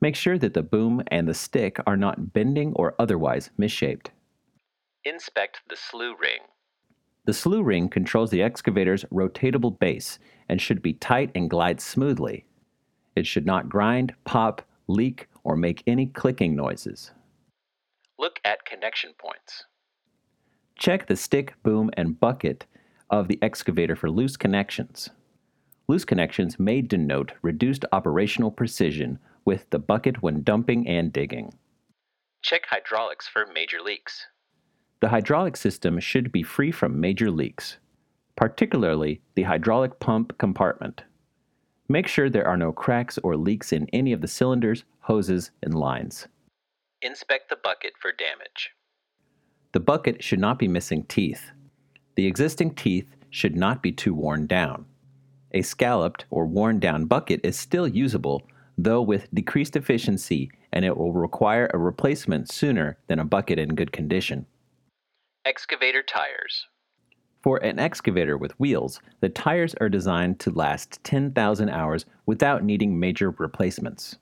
Make 0.00 0.16
sure 0.16 0.38
that 0.38 0.55
the 0.55 0.62
boom 0.62 1.03
and 1.09 1.29
the 1.29 1.35
stick 1.35 1.79
are 1.87 1.96
not 1.96 2.33
bending 2.33 2.72
or 2.74 2.94
otherwise 2.98 3.50
misshaped. 3.57 4.11
Inspect 5.05 5.62
the 5.68 5.76
slew 5.76 6.14
ring. 6.20 6.40
The 7.31 7.35
slew 7.35 7.62
ring 7.62 7.88
controls 7.88 8.33
the 8.33 8.43
excavator's 8.43 9.05
rotatable 9.05 9.79
base 9.79 10.19
and 10.49 10.61
should 10.61 10.83
be 10.83 10.95
tight 10.95 11.31
and 11.33 11.49
glide 11.49 11.81
smoothly. 11.81 12.45
It 13.14 13.25
should 13.25 13.47
not 13.47 13.69
grind, 13.69 14.16
pop, 14.25 14.62
leak, 14.88 15.29
or 15.45 15.55
make 15.55 15.85
any 15.87 16.07
clicking 16.07 16.57
noises. 16.57 17.12
Look 18.19 18.40
at 18.45 18.64
connection 18.64 19.12
points. 19.16 19.62
Check 20.77 21.07
the 21.07 21.14
stick, 21.14 21.55
boom, 21.62 21.88
and 21.97 22.19
bucket 22.19 22.66
of 23.11 23.29
the 23.29 23.38
excavator 23.40 23.95
for 23.95 24.11
loose 24.11 24.37
connections. 24.37 25.11
Loose 25.87 26.05
connections 26.05 26.59
may 26.59 26.83
denote 26.83 27.35
reduced 27.43 27.85
operational 27.93 28.51
precision 28.51 29.21
with 29.45 29.71
the 29.71 29.79
bucket 29.79 30.21
when 30.21 30.43
dumping 30.43 30.88
and 30.88 31.12
digging. 31.12 31.55
Check 32.43 32.62
hydraulics 32.66 33.29
for 33.29 33.47
major 33.47 33.81
leaks. 33.81 34.27
The 35.00 35.08
hydraulic 35.08 35.56
system 35.56 35.98
should 35.98 36.30
be 36.30 36.42
free 36.42 36.70
from 36.70 37.00
major 37.00 37.30
leaks, 37.30 37.78
particularly 38.36 39.22
the 39.34 39.44
hydraulic 39.44 39.98
pump 39.98 40.36
compartment. 40.36 41.04
Make 41.88 42.06
sure 42.06 42.28
there 42.28 42.46
are 42.46 42.56
no 42.56 42.70
cracks 42.70 43.18
or 43.18 43.36
leaks 43.36 43.72
in 43.72 43.88
any 43.92 44.12
of 44.12 44.20
the 44.20 44.28
cylinders, 44.28 44.84
hoses, 45.00 45.50
and 45.62 45.74
lines. 45.74 46.28
Inspect 47.02 47.48
the 47.48 47.56
bucket 47.56 47.94
for 47.98 48.12
damage. 48.12 48.70
The 49.72 49.80
bucket 49.80 50.22
should 50.22 50.38
not 50.38 50.58
be 50.58 50.68
missing 50.68 51.04
teeth. 51.04 51.50
The 52.16 52.26
existing 52.26 52.74
teeth 52.74 53.16
should 53.30 53.56
not 53.56 53.82
be 53.82 53.92
too 53.92 54.12
worn 54.12 54.46
down. 54.46 54.84
A 55.52 55.62
scalloped 55.62 56.26
or 56.30 56.46
worn 56.46 56.78
down 56.78 57.06
bucket 57.06 57.40
is 57.42 57.58
still 57.58 57.88
usable, 57.88 58.42
though 58.76 59.00
with 59.00 59.32
decreased 59.34 59.76
efficiency, 59.76 60.50
and 60.72 60.84
it 60.84 60.96
will 60.96 61.12
require 61.12 61.70
a 61.72 61.78
replacement 61.78 62.52
sooner 62.52 62.98
than 63.06 63.18
a 63.18 63.24
bucket 63.24 63.58
in 63.58 63.74
good 63.74 63.92
condition. 63.92 64.46
Excavator 65.46 66.03
tires. 66.03 66.66
For 67.42 67.57
an 67.64 67.79
excavator 67.79 68.37
with 68.37 68.59
wheels, 68.61 69.00
the 69.20 69.31
tires 69.31 69.74
are 69.81 69.88
designed 69.88 70.38
to 70.40 70.50
last 70.50 71.03
10,000 71.05 71.70
hours 71.70 72.05
without 72.26 72.62
needing 72.62 73.00
major 73.00 73.31
replacements. 73.31 74.18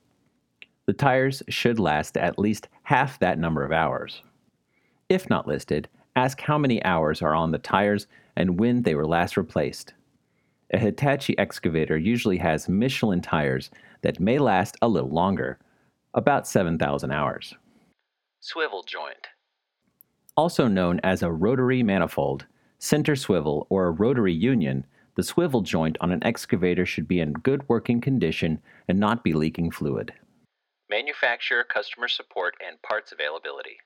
The 0.85 0.93
tires 0.93 1.43
should 1.49 1.77
last 1.77 2.15
at 2.15 2.39
least 2.39 2.69
half 2.83 3.19
that 3.19 3.37
number 3.37 3.65
of 3.65 3.73
hours. 3.73 4.21
If 5.09 5.29
not 5.29 5.45
listed, 5.45 5.89
ask 6.15 6.39
how 6.39 6.57
many 6.57 6.81
hours 6.85 7.21
are 7.21 7.35
on 7.35 7.51
the 7.51 7.57
tires 7.57 8.07
and 8.37 8.57
when 8.57 8.83
they 8.83 8.95
were 8.95 9.05
last 9.05 9.35
replaced. 9.35 9.93
A 10.73 10.77
Hitachi 10.77 11.37
excavator 11.37 11.97
usually 11.97 12.37
has 12.37 12.69
Michelin 12.69 13.19
tires 13.19 13.69
that 14.03 14.21
may 14.21 14.39
last 14.39 14.77
a 14.81 14.87
little 14.87 15.09
longer, 15.09 15.59
about 16.13 16.47
7,000 16.47 17.11
hours. 17.11 17.55
Swivel 18.39 18.83
joint. 18.83 19.27
Also 20.39 20.69
known 20.69 21.01
as 21.03 21.21
a 21.21 21.29
rotary 21.29 21.83
manifold, 21.83 22.45
center 22.77 23.13
swivel, 23.13 23.67
or 23.69 23.87
a 23.87 23.91
rotary 23.91 24.31
union, 24.31 24.85
the 25.15 25.21
swivel 25.21 25.59
joint 25.59 25.97
on 25.99 26.13
an 26.13 26.23
excavator 26.23 26.85
should 26.85 27.09
be 27.09 27.19
in 27.19 27.33
good 27.33 27.67
working 27.67 27.99
condition 27.99 28.61
and 28.87 28.97
not 28.97 29.21
be 29.21 29.33
leaking 29.33 29.69
fluid. 29.69 30.13
Manufacturer 30.89 31.65
customer 31.65 32.07
support 32.07 32.55
and 32.65 32.81
parts 32.81 33.11
availability. 33.11 33.79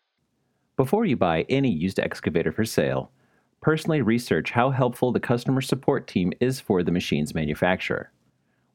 Before 0.77 1.05
you 1.05 1.17
buy 1.17 1.47
any 1.49 1.71
used 1.71 1.99
excavator 1.99 2.51
for 2.51 2.65
sale, 2.65 3.09
personally 3.59 4.03
research 4.03 4.51
how 4.51 4.69
helpful 4.69 5.11
the 5.11 5.19
customer 5.19 5.59
support 5.59 6.05
team 6.05 6.33
is 6.39 6.59
for 6.59 6.83
the 6.83 6.91
machine's 6.91 7.33
manufacturer. 7.33 8.11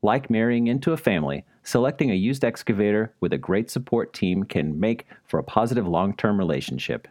Like 0.03 0.31
marrying 0.31 0.67
into 0.67 0.91
a 0.91 0.97
family, 0.97 1.45
selecting 1.63 2.11
a 2.11 2.15
used 2.15 2.45
excavator 2.45 3.15
with 3.21 3.33
a 3.33 3.39
great 3.39 3.71
support 3.71 4.13
team 4.13 4.43
can 4.43 4.81
make 4.81 5.07
for 5.29 5.39
a 5.39 5.45
positive 5.45 5.87
long 5.87 6.17
term 6.17 6.41
relationship. 6.41 7.07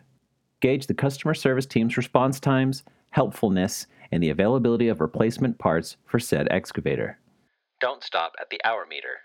Gauge 0.59 0.87
the 0.87 0.93
customer 0.93 1.33
service 1.33 1.65
team's 1.65 1.97
response 1.97 2.39
times, 2.39 2.83
helpfulness, 3.11 3.87
and 4.11 4.23
the 4.23 4.29
availability 4.29 4.87
of 4.87 5.01
replacement 5.01 5.59
parts 5.59 5.97
for 6.05 6.19
said 6.19 6.47
excavator. 6.49 7.19
Don't 7.79 8.03
stop 8.03 8.33
at 8.39 8.49
the 8.49 8.59
hour 8.63 8.85
meter. 8.89 9.21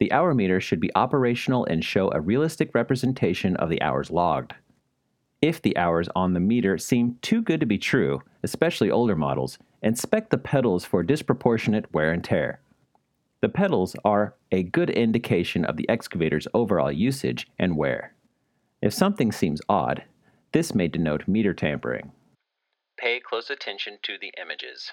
The 0.00 0.12
hour 0.12 0.32
meter 0.32 0.60
should 0.60 0.80
be 0.80 0.94
operational 0.94 1.64
and 1.64 1.84
show 1.84 2.10
a 2.12 2.20
realistic 2.20 2.74
representation 2.74 3.56
of 3.56 3.68
the 3.68 3.82
hours 3.82 4.10
logged. 4.10 4.54
If 5.42 5.60
the 5.60 5.76
hours 5.76 6.08
on 6.16 6.32
the 6.32 6.40
meter 6.40 6.78
seem 6.78 7.18
too 7.20 7.42
good 7.42 7.60
to 7.60 7.66
be 7.66 7.78
true, 7.78 8.22
especially 8.42 8.90
older 8.90 9.16
models, 9.16 9.58
inspect 9.82 10.30
the 10.30 10.38
pedals 10.38 10.84
for 10.84 11.02
disproportionate 11.02 11.92
wear 11.92 12.12
and 12.12 12.24
tear. 12.24 12.60
The 13.40 13.48
pedals 13.48 13.94
are 14.04 14.34
a 14.50 14.64
good 14.64 14.90
indication 14.90 15.64
of 15.64 15.76
the 15.76 15.88
excavator's 15.88 16.48
overall 16.54 16.90
usage 16.90 17.46
and 17.58 17.76
wear. 17.76 18.14
If 18.80 18.92
something 18.92 19.30
seems 19.30 19.60
odd, 19.68 20.04
this 20.58 20.74
may 20.74 20.88
denote 20.88 21.28
meter 21.28 21.54
tampering. 21.54 22.10
Pay 22.98 23.20
close 23.20 23.48
attention 23.48 23.96
to 24.02 24.14
the 24.20 24.32
images. 24.42 24.90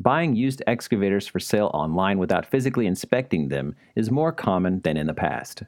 Buying 0.00 0.34
used 0.34 0.60
excavators 0.66 1.24
for 1.28 1.38
sale 1.38 1.70
online 1.72 2.18
without 2.18 2.44
physically 2.44 2.88
inspecting 2.88 3.46
them 3.46 3.76
is 3.94 4.10
more 4.10 4.32
common 4.32 4.80
than 4.80 4.96
in 4.96 5.06
the 5.06 5.14
past. 5.14 5.62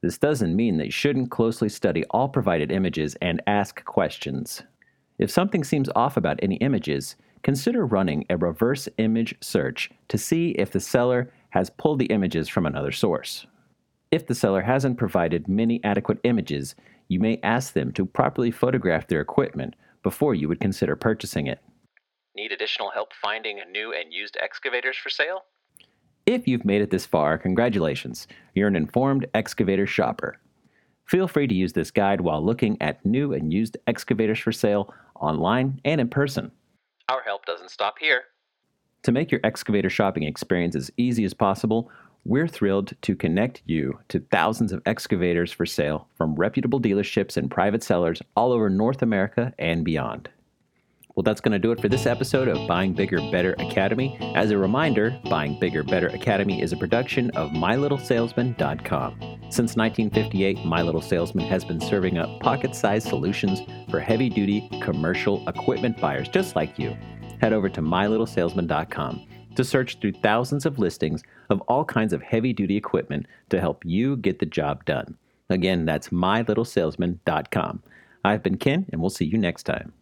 This 0.00 0.18
doesn't 0.18 0.56
mean 0.56 0.76
that 0.78 0.86
you 0.86 0.90
shouldn't 0.90 1.30
closely 1.30 1.68
study 1.68 2.02
all 2.10 2.28
provided 2.28 2.72
images 2.72 3.14
and 3.22 3.40
ask 3.46 3.84
questions. 3.84 4.64
If 5.20 5.30
something 5.30 5.62
seems 5.62 5.88
off 5.94 6.16
about 6.16 6.40
any 6.42 6.56
images, 6.56 7.14
consider 7.44 7.86
running 7.86 8.26
a 8.28 8.36
reverse 8.36 8.88
image 8.98 9.36
search 9.40 9.88
to 10.08 10.18
see 10.18 10.50
if 10.58 10.72
the 10.72 10.80
seller 10.80 11.32
has 11.50 11.70
pulled 11.70 12.00
the 12.00 12.06
images 12.06 12.48
from 12.48 12.66
another 12.66 12.90
source. 12.90 13.46
If 14.10 14.26
the 14.26 14.34
seller 14.34 14.62
hasn't 14.62 14.98
provided 14.98 15.46
many 15.46 15.80
adequate 15.84 16.18
images, 16.24 16.74
you 17.08 17.20
may 17.20 17.38
ask 17.42 17.72
them 17.72 17.92
to 17.92 18.06
properly 18.06 18.50
photograph 18.50 19.06
their 19.06 19.20
equipment 19.20 19.74
before 20.02 20.34
you 20.34 20.48
would 20.48 20.60
consider 20.60 20.96
purchasing 20.96 21.46
it. 21.46 21.60
Need 22.36 22.52
additional 22.52 22.90
help 22.90 23.12
finding 23.12 23.60
new 23.70 23.92
and 23.92 24.12
used 24.12 24.36
excavators 24.40 24.96
for 24.96 25.08
sale? 25.08 25.44
If 26.26 26.48
you've 26.48 26.64
made 26.64 26.82
it 26.82 26.90
this 26.90 27.06
far, 27.06 27.38
congratulations. 27.38 28.26
You're 28.54 28.68
an 28.68 28.76
informed 28.76 29.26
excavator 29.34 29.86
shopper. 29.86 30.38
Feel 31.04 31.28
free 31.28 31.46
to 31.46 31.54
use 31.54 31.72
this 31.72 31.92
guide 31.92 32.20
while 32.20 32.44
looking 32.44 32.76
at 32.82 33.04
new 33.06 33.32
and 33.32 33.52
used 33.52 33.76
excavators 33.86 34.40
for 34.40 34.50
sale 34.50 34.92
online 35.14 35.80
and 35.84 36.00
in 36.00 36.08
person. 36.08 36.50
Our 37.08 37.22
help 37.22 37.46
doesn't 37.46 37.70
stop 37.70 37.94
here. 38.00 38.24
To 39.04 39.12
make 39.12 39.30
your 39.30 39.40
excavator 39.44 39.88
shopping 39.88 40.24
experience 40.24 40.74
as 40.74 40.90
easy 40.96 41.24
as 41.24 41.32
possible, 41.32 41.90
we're 42.26 42.48
thrilled 42.48 42.92
to 43.02 43.14
connect 43.14 43.62
you 43.66 43.96
to 44.08 44.18
thousands 44.32 44.72
of 44.72 44.82
excavators 44.84 45.52
for 45.52 45.64
sale 45.64 46.08
from 46.16 46.34
reputable 46.34 46.80
dealerships 46.80 47.36
and 47.36 47.50
private 47.50 47.84
sellers 47.84 48.20
all 48.34 48.52
over 48.52 48.68
North 48.68 49.00
America 49.00 49.52
and 49.60 49.84
beyond. 49.84 50.28
Well, 51.14 51.22
that's 51.22 51.40
going 51.40 51.52
to 51.52 51.58
do 51.60 51.70
it 51.70 51.80
for 51.80 51.88
this 51.88 52.04
episode 52.04 52.48
of 52.48 52.66
Buying 52.66 52.92
Bigger 52.92 53.18
Better 53.30 53.54
Academy. 53.54 54.18
As 54.34 54.50
a 54.50 54.58
reminder, 54.58 55.18
Buying 55.30 55.58
Bigger 55.60 55.84
Better 55.84 56.08
Academy 56.08 56.60
is 56.60 56.72
a 56.72 56.76
production 56.76 57.30
of 57.30 57.50
MyLittleSalesman.com. 57.52 59.12
Since 59.48 59.76
1958, 59.76 60.64
My 60.64 60.82
Little 60.82 61.00
Salesman 61.00 61.46
has 61.46 61.64
been 61.64 61.80
serving 61.80 62.18
up 62.18 62.40
pocket 62.40 62.74
sized 62.74 63.08
solutions 63.08 63.62
for 63.88 64.00
heavy 64.00 64.28
duty 64.28 64.68
commercial 64.82 65.48
equipment 65.48 65.98
buyers 66.00 66.28
just 66.28 66.56
like 66.56 66.76
you. 66.76 66.94
Head 67.40 67.52
over 67.52 67.68
to 67.68 67.80
MyLittleSalesman.com 67.80 69.26
to 69.56 69.64
search 69.64 69.98
through 69.98 70.12
thousands 70.12 70.64
of 70.66 70.78
listings 70.78 71.22
of 71.50 71.60
all 71.62 71.84
kinds 71.84 72.12
of 72.12 72.22
heavy 72.22 72.52
duty 72.52 72.76
equipment 72.76 73.26
to 73.50 73.60
help 73.60 73.84
you 73.84 74.16
get 74.16 74.38
the 74.38 74.46
job 74.46 74.84
done. 74.84 75.16
Again, 75.50 75.84
that's 75.84 76.08
MyLittleSalesman.com. 76.08 77.82
I've 78.24 78.42
been 78.42 78.56
Ken, 78.56 78.86
and 78.90 79.00
we'll 79.00 79.10
see 79.10 79.24
you 79.24 79.38
next 79.38 79.64
time. 79.64 79.92